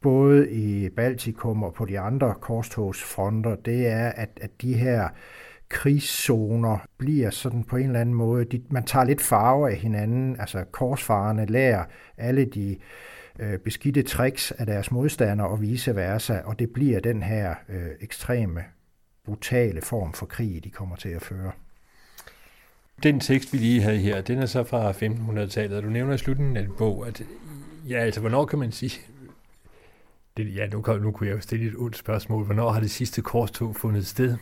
både 0.00 0.50
i 0.50 0.88
Baltikum 0.88 1.62
og 1.62 1.74
på 1.74 1.84
de 1.84 2.00
andre 2.00 2.34
korstogsfronter, 2.40 3.56
det 3.56 3.86
er, 3.86 4.08
at, 4.08 4.30
at 4.40 4.50
de 4.62 4.74
her 4.74 5.08
krigszoner 5.68 6.78
bliver 6.98 7.30
sådan 7.30 7.64
på 7.64 7.76
en 7.76 7.86
eller 7.86 8.00
anden 8.00 8.14
måde, 8.14 8.44
de, 8.44 8.62
man 8.70 8.84
tager 8.84 9.04
lidt 9.04 9.20
farve 9.20 9.70
af 9.70 9.76
hinanden, 9.76 10.40
altså 10.40 10.64
korsfarerne 10.64 11.46
lærer 11.46 11.84
alle 12.16 12.44
de 12.44 12.76
øh, 13.38 13.58
beskidte 13.58 14.02
tricks 14.02 14.52
af 14.52 14.66
deres 14.66 14.90
modstandere 14.90 15.48
og 15.48 15.62
vice 15.62 15.96
versa, 15.96 16.38
og 16.44 16.58
det 16.58 16.70
bliver 16.70 17.00
den 17.00 17.22
her 17.22 17.54
øh, 17.68 17.86
ekstreme, 18.00 18.64
brutale 19.24 19.80
form 19.80 20.12
for 20.12 20.26
krig, 20.26 20.64
de 20.64 20.70
kommer 20.70 20.96
til 20.96 21.08
at 21.08 21.22
føre. 21.22 21.52
Den 23.02 23.20
tekst, 23.20 23.52
vi 23.52 23.58
lige 23.58 23.82
havde 23.82 23.98
her, 23.98 24.20
den 24.20 24.38
er 24.38 24.46
så 24.46 24.64
fra 24.64 24.90
1500-tallet, 24.90 25.76
og 25.76 25.82
du 25.82 25.88
nævner 25.88 26.14
i 26.14 26.18
slutningen 26.18 26.56
af 26.56 26.62
din 26.62 26.72
bog, 26.78 27.06
at 27.06 27.22
ja, 27.88 27.98
altså, 27.98 28.20
hvornår 28.20 28.44
kan 28.44 28.58
man 28.58 28.72
sige, 28.72 29.00
det, 30.36 30.54
ja, 30.54 30.66
nu, 30.66 30.80
kan, 30.80 31.00
nu 31.00 31.12
kunne 31.12 31.28
jeg 31.28 31.36
jo 31.36 31.40
stille 31.40 31.66
et 31.66 31.74
ondt 31.76 31.96
spørgsmål, 31.96 32.44
hvornår 32.44 32.70
har 32.70 32.80
det 32.80 32.90
sidste 32.90 33.22
korstog 33.22 33.76
fundet 33.76 34.06
sted? 34.06 34.36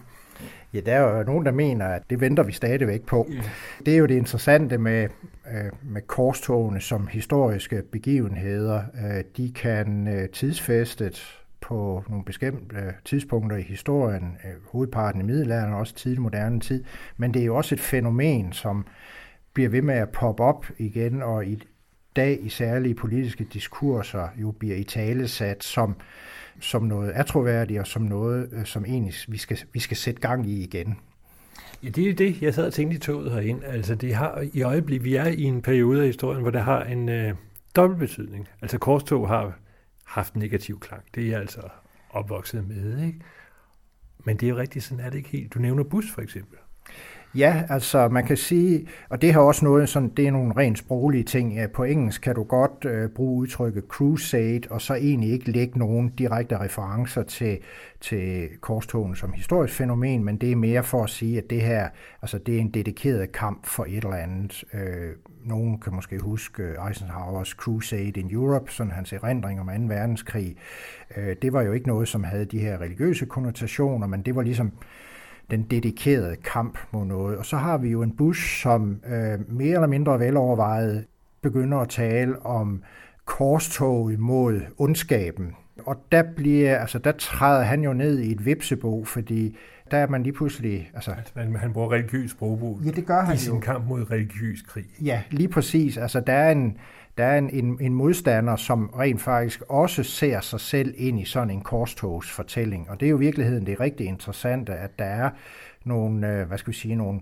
Ja, 0.74 0.80
der 0.80 0.94
er 0.94 1.18
jo 1.18 1.24
nogen, 1.24 1.46
der 1.46 1.52
mener, 1.52 1.86
at 1.86 2.02
det 2.10 2.20
venter 2.20 2.42
vi 2.42 2.52
stadigvæk 2.52 3.02
på. 3.02 3.28
Ja. 3.30 3.42
Det 3.86 3.94
er 3.94 3.98
jo 3.98 4.06
det 4.06 4.14
interessante 4.14 4.78
med, 4.78 5.08
øh, 5.52 5.72
med 5.82 6.02
korstogene 6.02 6.80
som 6.80 7.06
historiske 7.06 7.82
begivenheder. 7.92 8.82
Øh, 9.04 9.24
de 9.36 9.52
kan 9.52 10.08
øh, 10.08 10.28
tidsfæstet 10.28 11.40
på 11.60 12.04
nogle 12.08 12.24
bestemte 12.24 12.94
tidspunkter 13.04 13.56
i 13.56 13.62
historien, 13.62 14.36
hovedparten 14.72 15.20
i 15.20 15.24
middelalderen 15.24 15.72
og 15.72 15.78
også 15.78 15.94
tidlig 15.94 16.20
moderne 16.20 16.60
tid, 16.60 16.84
men 17.16 17.34
det 17.34 17.42
er 17.42 17.46
jo 17.46 17.56
også 17.56 17.74
et 17.74 17.80
fænomen, 17.80 18.52
som 18.52 18.86
bliver 19.54 19.68
ved 19.68 19.82
med 19.82 19.94
at 19.94 20.08
poppe 20.08 20.42
op 20.42 20.66
igen, 20.78 21.22
og 21.22 21.46
i 21.46 21.62
dag 22.16 22.38
i 22.42 22.48
særlige 22.48 22.94
politiske 22.94 23.44
diskurser 23.52 24.28
jo 24.36 24.50
bliver 24.50 24.76
i 24.76 24.84
tale 24.84 25.28
sat 25.28 25.64
som, 25.64 25.96
som 26.60 26.82
noget 26.82 27.10
atroværdigt 27.10 27.80
og 27.80 27.86
som 27.86 28.02
noget, 28.02 28.48
øh, 28.52 28.64
som 28.64 28.84
egentlig 28.84 29.14
vi 29.28 29.38
skal, 29.38 29.58
vi 29.72 29.80
skal 29.80 29.96
sætte 29.96 30.20
gang 30.20 30.50
i 30.50 30.62
igen. 30.62 30.98
Ja, 31.82 31.88
det 31.88 32.08
er 32.08 32.14
det, 32.14 32.42
jeg 32.42 32.54
sad 32.54 32.66
og 32.66 32.72
tænkte 32.72 32.96
i 32.96 33.00
toget 33.00 33.32
herind. 33.32 33.64
Altså, 33.64 33.94
det 33.94 34.14
har 34.14 34.44
i 34.52 34.62
øjeblik, 34.62 35.04
vi 35.04 35.14
er 35.14 35.26
i 35.26 35.42
en 35.42 35.62
periode 35.62 36.00
af 36.00 36.06
historien, 36.06 36.42
hvor 36.42 36.50
det 36.50 36.60
har 36.60 36.84
en 36.84 37.08
øh, 37.08 37.34
dobbelt 37.76 37.98
betydning. 37.98 38.48
Altså, 38.62 38.78
korstog 38.78 39.28
har 39.28 39.58
haft 40.04 40.36
negativ 40.36 40.80
klang. 40.80 41.02
Det 41.14 41.22
er 41.24 41.28
jeg 41.28 41.40
altså 41.40 41.60
opvokset 42.10 42.68
med, 42.68 43.06
ikke? 43.06 43.20
Men 44.24 44.36
det 44.36 44.46
er 44.46 44.50
jo 44.50 44.56
rigtigt, 44.56 44.84
sådan 44.84 45.04
er 45.04 45.10
det 45.10 45.18
ikke 45.18 45.28
helt. 45.28 45.54
Du 45.54 45.58
nævner 45.58 45.84
bus, 45.84 46.10
for 46.10 46.22
eksempel. 46.22 46.58
Ja, 47.36 47.62
altså 47.68 48.08
man 48.08 48.26
kan 48.26 48.36
sige, 48.36 48.88
og 49.08 49.22
det 49.22 49.32
har 49.32 49.40
også 49.40 49.64
noget, 49.64 49.88
sådan, 49.88 50.08
det 50.08 50.26
er 50.26 50.30
nogle 50.30 50.56
rent 50.56 50.78
sproglige 50.78 51.24
ting. 51.24 51.58
På 51.72 51.84
engelsk 51.84 52.20
kan 52.20 52.34
du 52.34 52.42
godt 52.42 52.84
øh, 52.84 53.08
bruge 53.08 53.42
udtrykket 53.42 53.84
crusade, 53.88 54.60
og 54.70 54.80
så 54.80 54.94
egentlig 54.94 55.30
ikke 55.30 55.50
lægge 55.50 55.78
nogen 55.78 56.08
direkte 56.08 56.60
referencer 56.60 57.22
til, 57.22 57.58
til 58.00 58.48
korstogen 58.60 59.16
som 59.16 59.32
historisk 59.32 59.74
fænomen, 59.74 60.24
men 60.24 60.36
det 60.36 60.52
er 60.52 60.56
mere 60.56 60.82
for 60.82 61.04
at 61.04 61.10
sige, 61.10 61.38
at 61.38 61.50
det 61.50 61.60
her, 61.60 61.88
altså 62.22 62.38
det 62.38 62.56
er 62.56 62.60
en 62.60 62.70
dedikeret 62.70 63.32
kamp 63.32 63.66
for 63.66 63.84
et 63.84 63.96
eller 63.96 64.16
andet. 64.16 64.64
Øh, 64.74 65.10
nogen 65.44 65.80
kan 65.80 65.94
måske 65.94 66.18
huske 66.18 66.62
øh, 66.62 66.88
Eisenhowers 66.88 67.48
Crusade 67.48 68.20
in 68.20 68.30
Europe, 68.30 68.72
sådan 68.72 68.92
hans 68.92 69.12
erindring 69.12 69.60
om 69.60 69.66
2. 69.66 69.72
verdenskrig. 69.94 70.56
Øh, 71.16 71.36
det 71.42 71.52
var 71.52 71.62
jo 71.62 71.72
ikke 71.72 71.86
noget, 71.86 72.08
som 72.08 72.24
havde 72.24 72.44
de 72.44 72.58
her 72.58 72.80
religiøse 72.80 73.26
konnotationer, 73.26 74.06
men 74.06 74.22
det 74.22 74.36
var 74.36 74.42
ligesom 74.42 74.72
den 75.50 75.62
dedikerede 75.62 76.36
kamp 76.36 76.78
mod 76.92 77.04
noget. 77.04 77.38
Og 77.38 77.46
så 77.46 77.56
har 77.56 77.78
vi 77.78 77.88
jo 77.88 78.02
en 78.02 78.16
Bush, 78.16 78.62
som 78.62 79.00
øh, 79.06 79.52
mere 79.52 79.74
eller 79.74 79.86
mindre 79.86 80.20
velovervejet 80.20 81.04
begynder 81.42 81.78
at 81.78 81.88
tale 81.88 82.46
om 82.46 82.82
korstog 83.24 84.12
imod 84.12 84.60
ondskaben. 84.78 85.52
Og 85.86 85.96
der, 86.12 86.22
bliver, 86.36 86.78
altså, 86.78 86.98
der 86.98 87.12
træder 87.12 87.62
han 87.62 87.84
jo 87.84 87.92
ned 87.92 88.18
i 88.18 88.32
et 88.32 88.46
vipsebo, 88.46 89.04
fordi 89.04 89.56
der 89.90 89.98
er 89.98 90.06
man 90.06 90.22
lige 90.22 90.32
pludselig... 90.32 90.90
Altså, 90.94 91.10
altså 91.10 91.32
han 91.58 91.72
bruger 91.72 91.92
religiøs 91.92 92.30
sprogbrug 92.30 92.80
ja, 92.84 92.90
det 92.90 93.06
gør 93.06 93.20
han 93.20 93.34
i 93.34 93.38
sin 93.38 93.54
jo. 93.54 93.60
kamp 93.60 93.88
mod 93.88 94.10
religiøs 94.10 94.62
krig. 94.62 94.84
Ja, 95.02 95.22
lige 95.30 95.48
præcis. 95.48 95.96
Altså, 95.96 96.20
der 96.20 96.32
er 96.32 96.52
en, 96.52 96.76
der 97.18 97.24
er 97.24 97.38
en, 97.38 97.50
en, 97.50 97.78
en 97.80 97.94
modstander, 97.94 98.56
som 98.56 98.86
rent 98.98 99.20
faktisk 99.20 99.62
også 99.68 100.02
ser 100.02 100.40
sig 100.40 100.60
selv 100.60 100.94
ind 100.96 101.20
i 101.20 101.24
sådan 101.24 101.50
en 101.50 101.60
korstogsfortælling. 101.60 102.90
Og 102.90 103.00
det 103.00 103.06
er 103.06 103.10
jo 103.10 103.16
i 103.16 103.20
virkeligheden 103.20 103.66
det 103.66 103.80
rigtig 103.80 104.06
interessante, 104.06 104.72
at 104.72 104.98
der 104.98 105.04
er 105.04 105.30
nogle, 105.84 106.32
øh, 106.32 106.48
hvad 106.48 106.58
skal 106.58 106.72
vi 106.72 106.76
sige, 106.76 106.96
nogle 106.96 107.20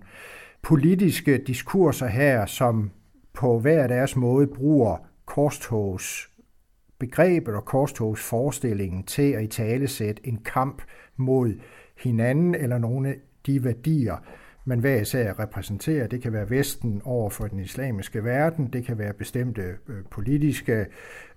politiske 0.61 1.37
diskurser 1.37 2.07
her, 2.07 2.45
som 2.45 2.91
på 3.33 3.59
hver 3.59 3.87
deres 3.87 4.15
måde 4.15 4.47
bruger 4.47 4.97
korstogs 5.25 6.29
begrebet 6.99 7.55
og 7.55 7.65
korstogsforestillingen 7.65 9.03
til 9.03 9.31
at 9.31 9.43
i 9.43 9.47
tale 9.47 9.87
sætte 9.87 10.27
en 10.27 10.37
kamp 10.45 10.81
mod 11.17 11.53
hinanden 12.03 12.55
eller 12.55 12.77
nogle 12.77 13.09
af 13.09 13.15
de 13.45 13.63
værdier, 13.63 14.17
man 14.65 14.79
hver 14.79 15.01
især 15.01 15.39
repræsenterer. 15.39 16.07
Det 16.07 16.21
kan 16.21 16.33
være 16.33 16.49
Vesten 16.49 17.01
over 17.05 17.29
for 17.29 17.47
den 17.47 17.59
islamiske 17.59 18.23
verden, 18.23 18.67
det 18.67 18.85
kan 18.85 18.97
være 18.97 19.13
bestemte 19.13 19.61
øh, 19.61 20.03
politiske 20.11 20.85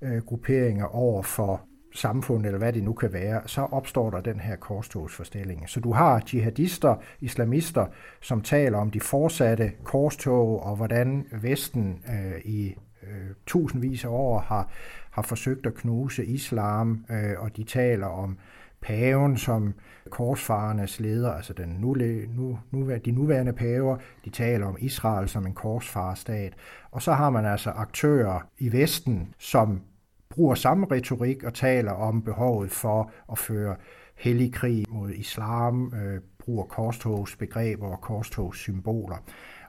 øh, 0.03 0.19
grupperinger 0.19 0.85
over 0.85 1.23
for 1.23 1.63
samfund, 1.95 2.47
eller 2.47 2.59
hvad 2.59 2.73
det 2.73 2.83
nu 2.83 2.93
kan 2.93 3.13
være, 3.13 3.43
så 3.47 3.61
opstår 3.61 4.11
der 4.11 4.21
den 4.21 4.41
her 4.41 4.57
korstogsforstilling. 4.57 5.69
Så 5.69 5.81
du 5.81 5.93
har 5.93 6.23
jihadister, 6.33 6.97
islamister, 7.21 7.87
som 8.21 8.41
taler 8.41 8.79
om 8.79 8.91
de 8.91 9.01
fortsatte 9.01 9.73
korstog, 9.85 10.63
og 10.63 10.77
hvordan 10.77 11.27
Vesten 11.43 12.03
øh, 12.09 12.41
i 12.45 12.75
øh, 13.03 13.31
tusindvis 13.47 14.05
af 14.05 14.09
år 14.09 14.39
har, 14.39 14.71
har 15.11 15.23
forsøgt 15.23 15.67
at 15.67 15.75
knuse 15.75 16.25
islam, 16.25 17.05
øh, 17.11 17.35
og 17.39 17.57
de 17.57 17.65
taler 17.65 18.07
om 18.07 18.39
paven 18.81 19.37
som 19.37 19.75
korsfarernes 20.11 21.01
leder, 21.01 21.33
altså 21.33 21.53
den 21.53 21.69
nu, 21.69 21.97
nu, 22.29 22.59
nu, 22.71 22.91
de 23.05 23.11
nuværende 23.11 23.53
paver, 23.53 23.97
de 24.25 24.31
taler 24.31 24.67
om 24.67 24.77
Israel 24.81 25.29
som 25.29 25.47
en 25.47 25.55
korsfarerstat. 25.55 26.53
Og 26.91 27.03
så 27.03 27.13
har 27.13 27.31
man 27.31 27.47
altså 27.47 27.71
aktører 27.71 28.41
i 28.59 28.73
Vesten, 28.73 29.35
som 29.39 29.81
bruger 30.29 30.55
samme 30.55 30.87
retorik 30.91 31.45
og 31.45 31.55
taler 31.55 31.93
om 31.93 32.23
behovet 32.23 32.71
for 32.71 33.11
at 33.33 33.39
føre 33.39 33.77
hellig 34.17 34.53
krig 34.53 34.85
mod 34.89 35.11
islam, 35.11 35.93
øh, 35.95 36.21
bruger 36.39 36.65
korstogsbegreber 36.65 37.87
og 37.87 38.01
korstogssymboler. 38.01 39.17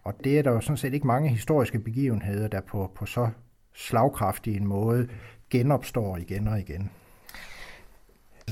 Og 0.03 0.13
det 0.23 0.39
er 0.39 0.43
der 0.43 0.51
jo 0.51 0.61
sådan 0.61 0.77
set 0.77 0.93
ikke 0.93 1.07
mange 1.07 1.29
historiske 1.29 1.79
begivenheder, 1.79 2.47
der 2.47 2.61
på, 2.61 2.91
på 2.95 3.05
så 3.05 3.29
slagkraftig 3.75 4.57
en 4.57 4.67
måde 4.67 5.07
genopstår 5.49 6.17
igen 6.17 6.47
og 6.47 6.59
igen. 6.59 6.91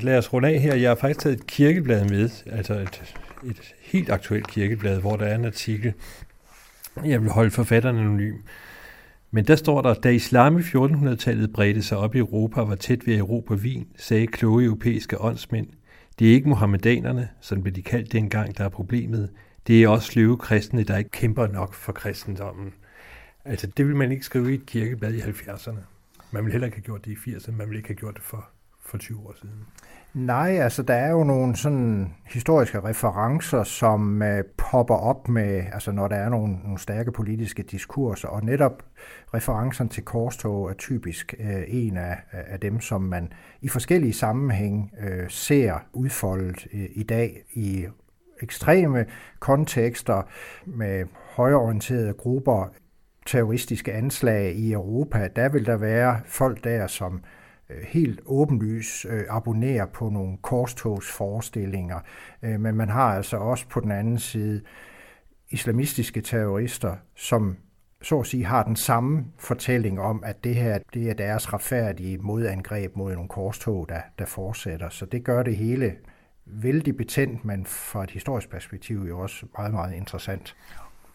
Lad 0.01 0.17
os 0.17 0.34
runde 0.34 0.49
af 0.49 0.60
her. 0.60 0.75
Jeg 0.75 0.89
har 0.89 0.95
faktisk 0.95 1.19
taget 1.19 1.39
et 1.39 1.47
kirkeblad 1.47 2.10
med, 2.10 2.29
altså 2.45 2.73
et, 2.73 3.15
et 3.43 3.73
helt 3.81 4.10
aktuelt 4.10 4.47
kirkeblad, 4.47 4.99
hvor 4.99 5.15
der 5.15 5.25
er 5.25 5.36
en 5.36 5.45
artikel. 5.45 5.93
Jeg 7.05 7.21
vil 7.21 7.29
holde 7.29 7.51
forfatteren 7.51 7.97
anonym. 7.97 8.36
Men 9.31 9.45
der 9.45 9.55
står 9.55 9.81
der, 9.81 9.93
da 9.93 10.10
islam 10.10 10.58
i 10.58 10.62
1400-tallet 10.62 11.53
bredte 11.53 11.84
sig 11.84 11.97
op 11.97 12.15
i 12.15 12.17
Europa 12.17 12.62
og 12.62 12.69
var 12.69 12.75
tæt 12.75 13.08
ved 13.08 13.17
Europa 13.17 13.53
Vin, 13.53 13.88
sagde 13.97 14.27
kloge 14.27 14.63
europæiske 14.65 15.21
åndsmænd, 15.21 15.67
det 16.19 16.29
er 16.29 16.34
ikke 16.34 16.49
muhammedanerne, 16.49 17.29
som 17.41 17.62
blev 17.62 17.75
de 17.75 17.81
kaldt 17.81 18.12
dengang, 18.12 18.58
der 18.58 18.63
er 18.63 18.69
problemet. 18.69 19.29
Det 19.67 19.84
er 19.84 19.88
også 19.88 20.12
sløve 20.12 20.38
kristne, 20.38 20.84
der 20.84 20.97
ikke 20.97 21.10
kæmper 21.10 21.47
nok 21.47 21.73
for 21.73 21.91
kristendommen. 21.91 22.73
Altså, 23.45 23.67
det 23.67 23.88
vil 23.88 23.95
man 23.95 24.12
ikke 24.12 24.25
skrive 24.25 24.51
i 24.51 24.55
et 24.55 24.65
kirkeblad 24.65 25.13
i 25.13 25.19
70'erne. 25.19 25.79
Man 26.31 26.43
ville 26.43 26.51
heller 26.51 26.65
ikke 26.65 26.77
have 26.77 26.84
gjort 26.84 27.05
det 27.05 27.12
i 27.12 27.29
80'erne, 27.29 27.51
man 27.51 27.67
ville 27.67 27.79
ikke 27.79 27.89
have 27.89 27.95
gjort 27.95 28.15
det 28.15 28.23
for, 28.23 28.49
for 28.95 28.99
20 28.99 29.19
år 29.19 29.34
siden. 29.41 29.65
Nej, 30.13 30.49
altså 30.49 30.84
der 30.84 30.93
er 30.93 31.12
jo 31.12 31.23
nogle 31.23 31.55
sådan 31.55 32.13
historiske 32.25 32.79
referencer, 32.79 33.63
som 33.63 34.21
øh, 34.21 34.43
popper 34.58 34.95
op 34.95 35.29
med, 35.29 35.63
altså 35.73 35.91
når 35.91 36.08
der 36.08 36.15
er 36.15 36.29
nogle, 36.29 36.58
nogle 36.63 36.79
stærke 36.79 37.12
politiske 37.12 37.63
diskurser, 37.63 38.27
og 38.27 38.43
netop 38.43 38.84
referencen 39.34 39.89
til 39.89 40.03
korstog 40.03 40.69
er 40.69 40.73
typisk 40.73 41.34
øh, 41.39 41.63
en 41.67 41.97
af, 41.97 42.17
af 42.31 42.60
dem, 42.60 42.81
som 42.81 43.01
man 43.01 43.34
i 43.62 43.67
forskellige 43.67 44.13
sammenhæng 44.13 44.91
øh, 44.99 45.29
ser 45.29 45.79
udfoldet 45.93 46.67
øh, 46.73 46.86
i 46.91 47.03
dag 47.03 47.43
i 47.53 47.86
ekstreme 48.41 49.05
kontekster 49.39 50.21
med 50.65 51.05
højorienterede 51.36 52.13
grupper, 52.13 52.73
terroristiske 53.25 53.93
anslag 53.93 54.55
i 54.55 54.71
Europa. 54.71 55.29
Der 55.36 55.49
vil 55.49 55.65
der 55.65 55.77
være 55.77 56.19
folk 56.25 56.63
der, 56.63 56.88
som 56.88 57.21
Øh, 57.69 57.84
helt 57.88 58.21
åbenlyst 58.25 59.06
øh, 59.06 59.23
abonnerer 59.30 59.86
på 59.86 60.10
nogle 60.10 60.38
korstogsforestillinger. 60.41 61.99
Øh, 62.41 62.60
men 62.60 62.75
man 62.75 62.89
har 62.89 63.15
altså 63.15 63.38
også 63.38 63.67
på 63.67 63.80
den 63.80 63.91
anden 63.91 64.19
side 64.19 64.62
islamistiske 65.49 66.21
terrorister, 66.21 66.95
som 67.15 67.58
så 68.01 68.19
at 68.19 68.28
sige 68.28 68.45
har 68.45 68.63
den 68.63 68.75
samme 68.75 69.25
fortælling 69.38 69.99
om, 69.99 70.23
at 70.25 70.43
det 70.43 70.56
her 70.56 70.80
det 70.93 71.10
er 71.10 71.13
deres 71.13 71.54
retfærdige 71.54 72.17
modangreb 72.17 72.95
mod 72.95 73.13
nogle 73.13 73.30
korstog, 73.30 73.89
der, 73.89 74.01
der 74.19 74.25
fortsætter. 74.25 74.89
Så 74.89 75.06
det 75.06 75.23
gør 75.23 75.43
det 75.43 75.58
hele 75.58 75.95
vældig 76.45 76.97
betændt, 76.97 77.45
men 77.45 77.65
fra 77.65 78.04
et 78.04 78.12
historisk 78.12 78.49
perspektiv 78.49 79.06
jo 79.08 79.19
også 79.19 79.45
meget, 79.58 79.73
meget 79.73 79.93
interessant. 79.93 80.56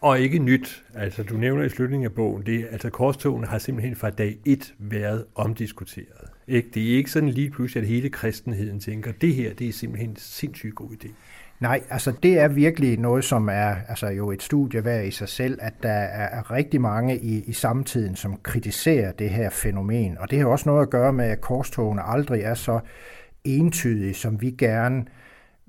Og 0.01 0.19
ikke 0.19 0.39
nyt. 0.39 0.83
Altså, 0.95 1.23
du 1.23 1.37
nævner 1.37 1.63
i 1.63 1.69
slutningen 1.69 2.05
af 2.05 2.13
bogen, 2.13 2.45
det, 2.45 2.67
altså 2.71 2.89
korstogene 2.89 3.47
har 3.47 3.57
simpelthen 3.57 3.95
fra 3.95 4.09
dag 4.09 4.37
et 4.45 4.73
været 4.79 5.25
omdiskuteret. 5.35 6.29
Ikke? 6.47 6.69
Det 6.73 6.91
er 6.91 6.97
ikke 6.97 7.11
sådan 7.11 7.29
lige 7.29 7.49
pludselig, 7.49 7.81
at 7.81 7.87
hele 7.87 8.09
kristenheden 8.09 8.79
tænker, 8.79 9.11
det 9.11 9.35
her 9.35 9.53
det 9.53 9.67
er 9.67 9.73
simpelthen 9.73 10.09
en 10.09 10.15
sindssygt 10.15 10.75
god 10.75 10.89
idé. 10.91 11.07
Nej, 11.59 11.83
altså 11.89 12.13
det 12.23 12.39
er 12.39 12.47
virkelig 12.47 12.99
noget, 12.99 13.23
som 13.23 13.49
er 13.49 13.75
altså 13.87 14.07
jo 14.07 14.31
et 14.31 14.43
studie 14.43 14.85
værd 14.85 15.05
i 15.05 15.11
sig 15.11 15.29
selv, 15.29 15.59
at 15.61 15.73
der 15.83 15.89
er 15.89 16.51
rigtig 16.51 16.81
mange 16.81 17.19
i, 17.19 17.43
i 17.43 17.53
samtiden, 17.53 18.15
som 18.15 18.39
kritiserer 18.43 19.11
det 19.11 19.29
her 19.29 19.49
fænomen. 19.49 20.17
Og 20.17 20.31
det 20.31 20.39
har 20.39 20.45
også 20.45 20.69
noget 20.69 20.81
at 20.81 20.89
gøre 20.89 21.13
med, 21.13 21.25
at 21.25 21.41
korstogene 21.41 22.01
aldrig 22.03 22.41
er 22.41 22.53
så 22.53 22.79
entydige, 23.43 24.13
som 24.13 24.41
vi 24.41 24.51
gerne 24.51 25.05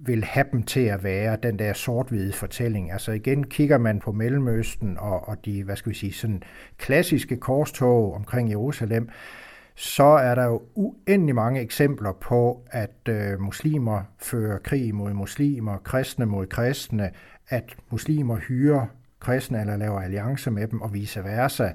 vil 0.06 0.24
have 0.24 0.46
dem 0.52 0.62
til 0.62 0.80
at 0.80 1.04
være, 1.04 1.36
den 1.42 1.58
der 1.58 1.72
sort-hvide 1.72 2.32
fortælling. 2.32 2.92
Altså 2.92 3.12
igen 3.12 3.44
kigger 3.44 3.78
man 3.78 3.98
på 3.98 4.12
Mellemøsten 4.12 4.98
og, 4.98 5.28
og 5.28 5.44
de, 5.44 5.64
hvad 5.64 5.76
skal 5.76 5.90
vi 5.90 5.96
sige, 5.96 6.12
sådan 6.12 6.42
klassiske 6.78 7.36
korstog 7.36 8.14
omkring 8.14 8.50
Jerusalem, 8.50 9.08
så 9.74 10.04
er 10.04 10.34
der 10.34 10.44
jo 10.44 10.62
uendelig 10.74 11.34
mange 11.34 11.60
eksempler 11.60 12.12
på, 12.12 12.64
at 12.70 13.08
øh, 13.08 13.40
muslimer 13.40 14.02
fører 14.18 14.58
krig 14.58 14.94
mod 14.94 15.12
muslimer, 15.12 15.78
kristne 15.78 16.26
mod 16.26 16.46
kristne, 16.46 17.10
at 17.48 17.76
muslimer 17.90 18.36
hyrer 18.36 18.86
kristne 19.20 19.60
eller 19.60 19.76
laver 19.76 20.00
alliance 20.00 20.50
med 20.50 20.68
dem 20.68 20.80
og 20.80 20.94
vice 20.94 21.24
versa. 21.24 21.68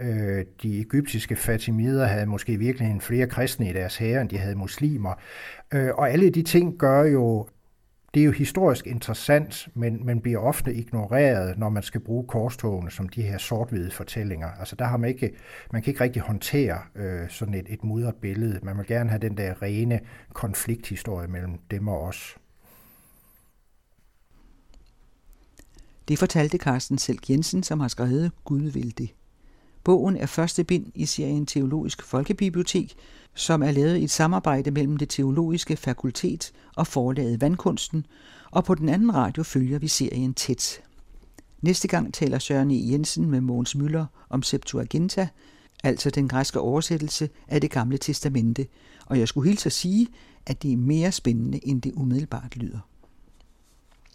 Øh, 0.00 0.44
de 0.62 0.80
egyptiske 0.80 1.36
fatimider 1.36 2.06
havde 2.06 2.26
måske 2.26 2.56
virkelig 2.56 3.02
flere 3.02 3.26
kristne 3.26 3.70
i 3.70 3.72
deres 3.72 3.96
hære, 3.96 4.20
end 4.20 4.28
de 4.28 4.38
havde 4.38 4.54
muslimer. 4.54 5.14
Øh, 5.74 5.90
og 5.94 6.10
alle 6.10 6.30
de 6.30 6.42
ting 6.42 6.78
gør 6.78 7.02
jo, 7.02 7.46
det 8.14 8.20
er 8.20 8.24
jo 8.24 8.32
historisk 8.32 8.86
interessant, 8.86 9.68
men, 9.74 10.06
man 10.06 10.20
bliver 10.20 10.38
ofte 10.38 10.74
ignoreret, 10.74 11.58
når 11.58 11.68
man 11.68 11.82
skal 11.82 12.00
bruge 12.00 12.26
korstogene 12.26 12.90
som 12.90 13.08
de 13.08 13.22
her 13.22 13.38
sort-hvide 13.38 13.90
fortællinger. 13.90 14.48
Altså 14.48 14.76
der 14.76 14.84
har 14.84 14.96
man 14.96 15.10
ikke, 15.10 15.34
man 15.72 15.82
kan 15.82 15.90
ikke 15.90 16.04
rigtig 16.04 16.22
håndtere 16.22 16.78
øh, 16.94 17.30
sådan 17.30 17.54
et, 17.54 17.66
et 17.68 17.84
mudret 17.84 18.14
billede. 18.14 18.60
Man 18.62 18.78
vil 18.78 18.86
gerne 18.86 19.10
have 19.10 19.20
den 19.20 19.36
der 19.36 19.62
rene 19.62 20.00
konflikthistorie 20.32 21.28
mellem 21.28 21.58
dem 21.70 21.88
og 21.88 22.02
os. 22.02 22.36
Det 26.08 26.18
fortalte 26.18 26.58
Carsten 26.58 26.98
Selk 26.98 27.30
Jensen, 27.30 27.62
som 27.62 27.80
har 27.80 27.88
skrevet 27.88 28.32
Gud 28.44 28.70
vil 28.70 28.98
det. 28.98 29.10
Bogen 29.84 30.16
er 30.16 30.26
første 30.26 30.64
bind 30.64 30.86
i 30.94 31.06
serien 31.06 31.46
Teologisk 31.46 32.02
Folkebibliotek, 32.02 32.94
som 33.34 33.62
er 33.62 33.70
lavet 33.70 33.96
i 33.96 34.04
et 34.04 34.10
samarbejde 34.10 34.70
mellem 34.70 34.96
det 34.96 35.08
teologiske 35.08 35.76
fakultet 35.76 36.52
og 36.76 36.86
forlaget 36.86 37.40
Vandkunsten, 37.40 38.06
og 38.50 38.64
på 38.64 38.74
den 38.74 38.88
anden 38.88 39.14
radio 39.14 39.42
følger 39.42 39.78
vi 39.78 39.88
serien 39.88 40.34
tæt. 40.34 40.82
Næste 41.62 41.88
gang 41.88 42.14
taler 42.14 42.38
Søren 42.38 42.70
E. 42.70 42.90
Jensen 42.92 43.30
med 43.30 43.40
Mogens 43.40 43.74
Møller 43.74 44.06
om 44.30 44.42
Septuaginta, 44.42 45.28
altså 45.84 46.10
den 46.10 46.28
græske 46.28 46.60
oversættelse 46.60 47.28
af 47.48 47.60
det 47.60 47.70
gamle 47.70 47.98
testamente, 47.98 48.66
og 49.06 49.18
jeg 49.18 49.28
skulle 49.28 49.48
hilse 49.48 49.66
at 49.66 49.72
sige, 49.72 50.06
at 50.46 50.62
det 50.62 50.72
er 50.72 50.76
mere 50.76 51.12
spændende, 51.12 51.66
end 51.66 51.82
det 51.82 51.92
umiddelbart 51.92 52.56
lyder. 52.56 52.78